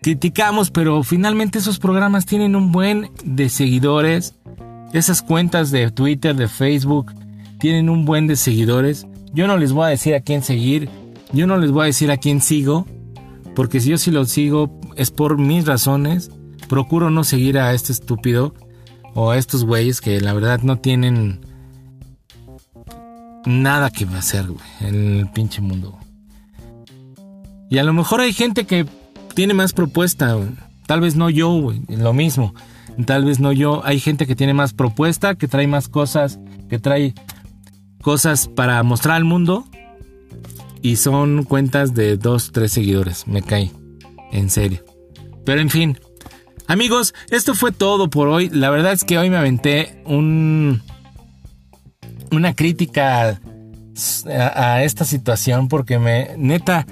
criticamos, 0.00 0.70
pero 0.70 1.02
finalmente 1.02 1.58
esos 1.58 1.78
programas 1.78 2.24
tienen 2.24 2.56
un 2.56 2.72
buen 2.72 3.10
de 3.24 3.50
seguidores. 3.50 4.36
Esas 4.94 5.22
cuentas 5.22 5.70
de 5.70 5.90
Twitter, 5.90 6.34
de 6.34 6.48
Facebook, 6.48 7.12
tienen 7.58 7.90
un 7.90 8.06
buen 8.06 8.26
de 8.26 8.36
seguidores. 8.36 9.06
Yo 9.34 9.46
no 9.46 9.58
les 9.58 9.72
voy 9.72 9.84
a 9.86 9.88
decir 9.88 10.14
a 10.14 10.20
quién 10.20 10.42
seguir, 10.42 10.88
yo 11.32 11.46
no 11.46 11.58
les 11.58 11.72
voy 11.72 11.82
a 11.82 11.86
decir 11.86 12.10
a 12.10 12.16
quién 12.16 12.40
sigo, 12.40 12.86
porque 13.54 13.80
si 13.80 13.90
yo 13.90 13.98
sí 13.98 14.10
lo 14.10 14.24
sigo 14.24 14.80
es 14.96 15.10
por 15.10 15.36
mis 15.38 15.66
razones. 15.66 16.30
Procuro 16.68 17.10
no 17.10 17.24
seguir 17.24 17.58
a 17.58 17.74
este 17.74 17.92
estúpido 17.92 18.54
o 19.14 19.30
a 19.30 19.38
estos 19.38 19.64
güeyes 19.64 20.00
que 20.00 20.20
la 20.20 20.32
verdad 20.32 20.60
no 20.62 20.78
tienen 20.78 21.40
nada 23.46 23.90
que 23.90 24.04
hacer 24.04 24.46
en 24.80 25.18
el 25.18 25.30
pinche 25.30 25.60
mundo. 25.60 25.98
Y 27.70 27.78
a 27.78 27.84
lo 27.84 27.92
mejor 27.92 28.20
hay 28.20 28.32
gente 28.32 28.66
que 28.66 28.86
tiene 29.34 29.54
más 29.54 29.72
propuesta. 29.72 30.38
Tal 30.86 31.00
vez 31.00 31.16
no 31.16 31.30
yo, 31.30 31.50
güey, 31.50 31.82
lo 31.88 32.12
mismo. 32.12 32.54
Tal 33.06 33.24
vez 33.24 33.40
no 33.40 33.52
yo. 33.52 33.82
Hay 33.84 34.00
gente 34.00 34.26
que 34.26 34.36
tiene 34.36 34.54
más 34.54 34.72
propuesta, 34.72 35.34
que 35.34 35.48
trae 35.48 35.66
más 35.66 35.88
cosas, 35.88 36.38
que 36.68 36.78
trae 36.78 37.14
cosas 38.02 38.48
para 38.48 38.82
mostrar 38.82 39.16
al 39.16 39.24
mundo. 39.24 39.64
Y 40.82 40.96
son 40.96 41.44
cuentas 41.44 41.94
de 41.94 42.16
dos, 42.16 42.52
tres 42.52 42.72
seguidores. 42.72 43.26
Me 43.26 43.42
caí. 43.42 43.72
En 44.30 44.50
serio. 44.50 44.84
Pero 45.44 45.60
en 45.60 45.70
fin. 45.70 45.98
Amigos, 46.66 47.14
esto 47.30 47.54
fue 47.54 47.72
todo 47.72 48.08
por 48.08 48.28
hoy. 48.28 48.48
La 48.48 48.70
verdad 48.70 48.92
es 48.92 49.04
que 49.04 49.18
hoy 49.18 49.30
me 49.30 49.36
aventé 49.36 50.02
un. 50.04 50.82
Una 52.30 52.54
crítica 52.54 53.40
a, 54.26 54.82
esta 54.82 55.04
situación 55.04 55.68
porque 55.68 55.98
me. 55.98 56.30
Neta. 56.36 56.86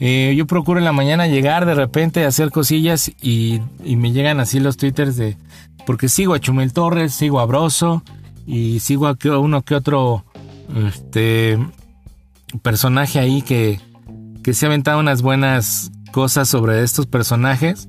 Eh, 0.00 0.34
yo 0.36 0.46
procuro 0.46 0.78
en 0.78 0.84
la 0.84 0.92
mañana 0.92 1.26
llegar 1.26 1.66
de 1.66 1.74
repente 1.74 2.24
a 2.24 2.28
hacer 2.28 2.50
cosillas 2.50 3.10
y, 3.20 3.60
y 3.84 3.96
me 3.96 4.12
llegan 4.12 4.38
así 4.38 4.60
los 4.60 4.76
twitters 4.76 5.16
de... 5.16 5.36
Porque 5.86 6.08
sigo 6.08 6.34
a 6.34 6.38
Chumel 6.38 6.72
Torres, 6.72 7.14
sigo 7.14 7.40
a 7.40 7.46
Broso 7.46 8.04
y 8.46 8.78
sigo 8.78 9.08
a 9.08 9.16
uno 9.40 9.62
que 9.62 9.74
otro 9.74 10.24
este, 10.86 11.58
personaje 12.62 13.18
ahí 13.18 13.42
que, 13.42 13.80
que 14.44 14.54
se 14.54 14.66
ha 14.66 14.68
aventado 14.68 15.00
unas 15.00 15.20
buenas 15.22 15.90
cosas 16.12 16.48
sobre 16.48 16.84
estos 16.84 17.06
personajes. 17.06 17.88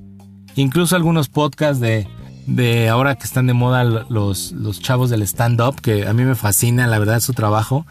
Incluso 0.56 0.96
algunos 0.96 1.28
podcasts 1.28 1.80
de, 1.80 2.06
de 2.46 2.88
ahora 2.88 3.14
que 3.14 3.24
están 3.24 3.46
de 3.46 3.52
moda 3.52 3.84
los, 3.84 4.52
los 4.52 4.80
chavos 4.80 5.10
del 5.10 5.22
stand-up, 5.22 5.80
que 5.80 6.06
a 6.06 6.12
mí 6.12 6.24
me 6.24 6.34
fascina 6.34 6.86
la 6.86 6.98
verdad 6.98 7.20
su 7.20 7.32
trabajo. 7.32 7.86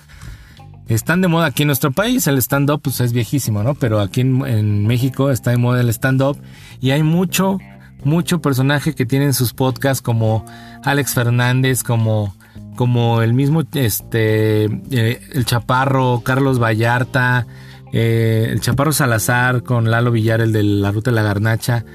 Están 0.88 1.22
de 1.22 1.28
moda 1.28 1.48
aquí 1.48 1.64
en 1.64 1.68
nuestro 1.68 1.92
país, 1.92 2.26
el 2.28 2.38
stand-up 2.40 2.82
pues 2.82 3.00
es 3.00 3.14
viejísimo, 3.14 3.62
¿no? 3.62 3.76
Pero 3.76 4.00
aquí 4.00 4.22
en, 4.22 4.88
México 4.88 5.30
está 5.30 5.52
de 5.52 5.58
moda 5.58 5.82
el 5.82 5.90
stand-up 5.90 6.38
y 6.82 6.92
hay 6.92 7.04
mucho, 7.04 7.60
mucho 8.04 8.42
personaje 8.42 8.96
que 8.96 9.06
tienen 9.06 9.34
sus 9.34 9.54
podcasts 9.54 10.02
como 10.02 10.46
Alex 10.84 11.14
Fernández, 11.14 11.84
como, 11.84 12.36
como 12.76 13.22
el 13.22 13.34
mismo, 13.36 13.64
este, 13.74 14.66
eh, 14.66 15.22
el 15.32 15.46
Chaparro, 15.46 16.22
Carlos 16.26 16.60
Vallarta, 16.60 17.46
eh, 17.94 18.48
el 18.50 18.60
Chaparro 18.60 18.92
Salazar 18.92 19.62
con 19.62 19.92
Lalo 19.92 20.12
Villar, 20.12 20.42
el 20.42 20.52
de 20.52 20.64
la 20.64 20.92
Ruta 20.92 21.12
de 21.12 21.16
la 21.16 21.24
Garnacha, 21.24 21.86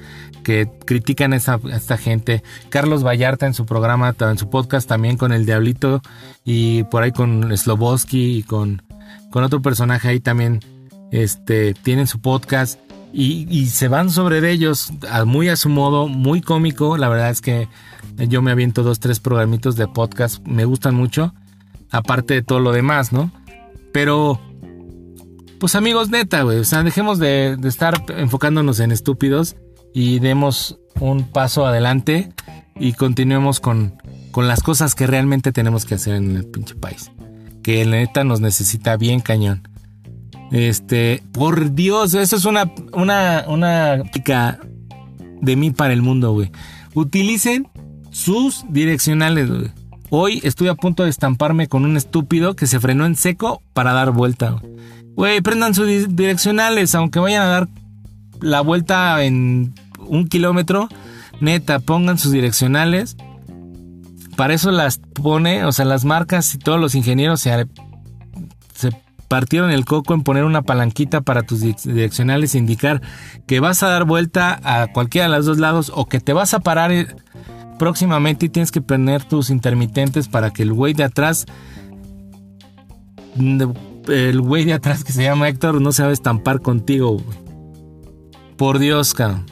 que 0.45 0.71
critican 0.87 1.33
a 1.33 1.37
esa, 1.37 1.59
esta 1.73 1.97
gente. 1.97 2.45
Carlos 2.69 3.05
Vallarta 3.05 3.47
en 3.47 3.55
su 3.55 3.67
programa, 3.67 4.15
en 4.17 4.39
su 4.39 4.49
podcast 4.49 4.89
también 4.89 5.17
con 5.17 5.33
el 5.33 5.47
Diablito 5.47 6.01
y 6.45 6.85
por 6.85 7.03
ahí 7.03 7.11
con 7.11 7.57
Sloboski 7.57 8.39
y 8.39 8.43
con, 8.45 8.83
con 9.31 9.43
otro 9.43 9.61
personaje 9.61 10.07
ahí 10.09 10.21
también 10.21 10.61
este, 11.11 11.75
tienen 11.75 12.07
su 12.07 12.21
podcast 12.21 12.79
y, 13.17 13.67
se 13.67 13.87
van 13.87 14.11
sobre 14.11 14.51
ellos 14.51 14.93
muy 15.25 15.49
a 15.49 15.55
su 15.55 15.69
modo, 15.69 16.09
muy 16.09 16.41
cómico. 16.41 16.97
La 16.99 17.09
verdad 17.09 17.31
es 17.31 17.41
que 17.41 17.69
yo 18.17 18.43
me 18.43 18.51
aviento 18.51 18.83
dos, 18.83 18.99
tres 18.99 19.21
programitos 19.21 19.77
de 19.77 19.87
podcast, 19.87 20.45
me 20.47 20.65
gustan 20.65 20.97
mucho, 20.97 21.33
aparte 21.91 22.35
de 22.35 22.43
todo 22.43 22.59
lo 22.59 22.73
demás, 22.73 23.13
¿no? 23.13 23.31
Pero, 23.93 24.41
pues 25.61 25.77
amigos, 25.77 26.11
neta, 26.11 26.43
güey, 26.43 26.59
o 26.59 26.65
sea, 26.65 26.83
dejemos 26.83 27.21
de, 27.21 27.57
de 27.57 27.69
estar 27.69 28.05
enfocándonos 28.09 28.81
en 28.81 28.91
estúpidos 28.91 29.55
y 29.95 30.19
demos 30.19 30.79
un 31.01 31.25
paso 31.25 31.65
adelante 31.67 32.31
y 32.79 32.93
continuemos 32.93 33.61
con, 33.61 33.95
con 34.33 34.49
las 34.49 34.63
cosas 34.63 34.95
que 34.95 35.07
realmente 35.07 35.53
tenemos 35.53 35.87
que 35.87 35.95
hacer 35.95 36.17
en 36.17 36.37
el 36.37 36.45
pinche 36.45 36.75
país. 36.75 37.11
Que 37.63 37.85
la 37.85 37.97
neta 37.97 38.25
nos 38.25 38.41
necesita 38.41 38.97
bien 38.97 39.21
cañón. 39.21 39.67
Este, 40.51 41.23
por 41.33 41.75
Dios, 41.75 42.13
eso 42.15 42.37
es 42.37 42.45
una, 42.45 42.71
una, 42.93 43.45
una 43.49 44.03
de 45.41 45.57
mí 45.57 45.71
para 45.71 45.93
el 45.95 46.03
mundo, 46.03 46.33
güey. 46.33 46.51
Utilicen 46.93 47.69
sus 48.11 48.65
direccionales, 48.69 49.49
güey. 49.51 49.71
Hoy 50.11 50.41
estoy 50.45 50.69
a 50.69 50.75
punto 50.75 51.03
de 51.05 51.11
estamparme 51.11 51.67
con 51.67 51.85
un 51.85 51.97
estúpido 51.97 52.55
que 52.55 52.67
se 52.67 52.79
frenó 52.79 53.07
en 53.07 53.17
seco 53.17 53.63
para 53.73 53.93
dar 53.93 54.13
vuelta, 54.13 54.57
güey. 55.17 55.41
Prendan 55.41 55.75
sus 55.75 55.89
di- 55.89 56.07
direccionales, 56.09 56.95
aunque 56.95 57.19
vayan 57.19 57.43
a 57.43 57.47
dar 57.47 57.69
la 58.41 58.61
vuelta 58.61 59.25
en 59.25 59.75
un 60.09 60.27
kilómetro. 60.29 60.89
Neta, 61.41 61.79
pongan 61.81 62.19
sus 62.19 62.33
direccionales. 62.33 63.17
Para 64.37 64.55
eso 64.55 64.71
las 64.71 64.99
pone, 64.99 65.65
o 65.65 65.73
sea, 65.73 65.85
las 65.85 66.05
marcas 66.05 66.55
y 66.55 66.59
todos 66.59 66.81
los 66.81 66.95
ingenieros 66.95 67.41
se, 67.41 67.67
se 68.75 68.91
partieron 69.29 69.71
el 69.71 69.85
coco 69.85 70.13
en 70.15 70.23
poner 70.23 70.45
una 70.45 70.63
palanquita 70.63 71.21
para 71.21 71.43
tus 71.43 71.61
di- 71.61 71.77
direccionales 71.85 72.55
indicar 72.57 73.01
que 73.47 73.61
vas 73.61 73.83
a 73.83 73.89
dar 73.89 74.05
vuelta 74.05 74.61
a 74.65 74.89
cualquiera 74.93 75.29
de 75.29 75.37
los 75.37 75.47
dos 75.47 75.59
lados 75.59 75.93
o 75.95 76.07
que 76.07 76.21
te 76.21 76.33
vas 76.33 76.53
a 76.53 76.61
parar 76.61 76.91
eh, 76.93 77.07
próximamente 77.79 78.47
y 78.47 78.49
tienes 78.49 78.73
que 78.73 78.81
poner 78.81 79.23
tus 79.25 79.51
intermitentes 79.51 80.27
para 80.29 80.51
que 80.51 80.63
el 80.65 80.73
güey 80.73 80.95
de 80.95 81.05
atrás 81.05 81.47
de- 83.37 83.69
el 84.09 84.41
güey 84.41 84.65
de 84.65 84.75
atrás 84.75 85.05
que 85.05 85.13
se 85.13 85.23
llama 85.23 85.49
Héctor 85.49 85.81
no 85.81 85.93
se 85.93 86.03
va 86.03 86.09
a 86.11 86.13
estampar 86.13 86.61
contigo. 86.61 87.23
Por 88.57 88.79
Dios, 88.79 89.15
cabrón. 89.15 89.47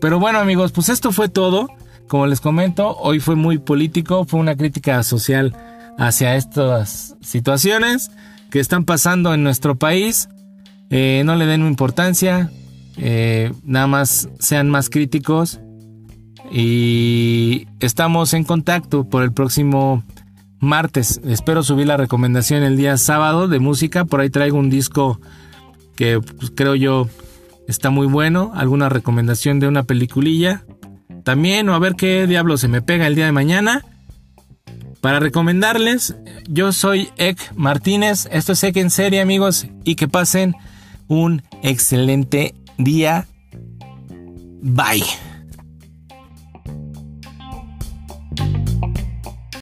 Pero 0.00 0.18
bueno, 0.18 0.38
amigos, 0.38 0.72
pues 0.72 0.88
esto 0.88 1.12
fue 1.12 1.28
todo. 1.28 1.68
Como 2.08 2.26
les 2.26 2.40
comento, 2.40 2.96
hoy 2.96 3.20
fue 3.20 3.36
muy 3.36 3.58
político, 3.58 4.24
fue 4.24 4.40
una 4.40 4.56
crítica 4.56 5.02
social 5.02 5.54
hacia 5.98 6.34
estas 6.34 7.16
situaciones 7.20 8.10
que 8.50 8.58
están 8.58 8.84
pasando 8.84 9.32
en 9.32 9.44
nuestro 9.44 9.76
país. 9.76 10.28
Eh, 10.90 11.22
no 11.24 11.36
le 11.36 11.46
den 11.46 11.64
importancia, 11.66 12.50
eh, 12.96 13.52
nada 13.62 13.86
más 13.86 14.28
sean 14.40 14.70
más 14.70 14.90
críticos. 14.90 15.60
Y 16.50 17.68
estamos 17.78 18.34
en 18.34 18.42
contacto 18.42 19.08
por 19.08 19.22
el 19.22 19.32
próximo 19.32 20.02
martes. 20.58 21.20
Espero 21.24 21.62
subir 21.62 21.86
la 21.86 21.96
recomendación 21.96 22.64
el 22.64 22.76
día 22.76 22.96
sábado 22.96 23.46
de 23.46 23.60
música. 23.60 24.04
Por 24.04 24.20
ahí 24.20 24.30
traigo 24.30 24.58
un 24.58 24.68
disco 24.68 25.20
que 25.94 26.20
pues, 26.20 26.52
creo 26.56 26.74
yo 26.74 27.08
está 27.70 27.90
muy 27.90 28.06
bueno. 28.06 28.52
Alguna 28.54 28.88
recomendación 28.88 29.60
de 29.60 29.68
una 29.68 29.84
peliculilla. 29.84 30.64
También, 31.24 31.68
o 31.68 31.74
a 31.74 31.78
ver 31.78 31.94
qué 31.94 32.26
diablo 32.26 32.56
se 32.56 32.68
me 32.68 32.82
pega 32.82 33.06
el 33.06 33.14
día 33.14 33.26
de 33.26 33.32
mañana. 33.32 33.84
Para 35.00 35.20
recomendarles, 35.20 36.16
yo 36.48 36.72
soy 36.72 37.08
Ek 37.16 37.38
Martínez. 37.54 38.28
Esto 38.32 38.52
es 38.52 38.64
Ek 38.64 38.76
en 38.76 38.90
serie, 38.90 39.20
amigos. 39.20 39.66
Y 39.84 39.94
que 39.94 40.08
pasen 40.08 40.54
un 41.08 41.42
excelente 41.62 42.54
día. 42.76 43.26
Bye. 44.60 45.29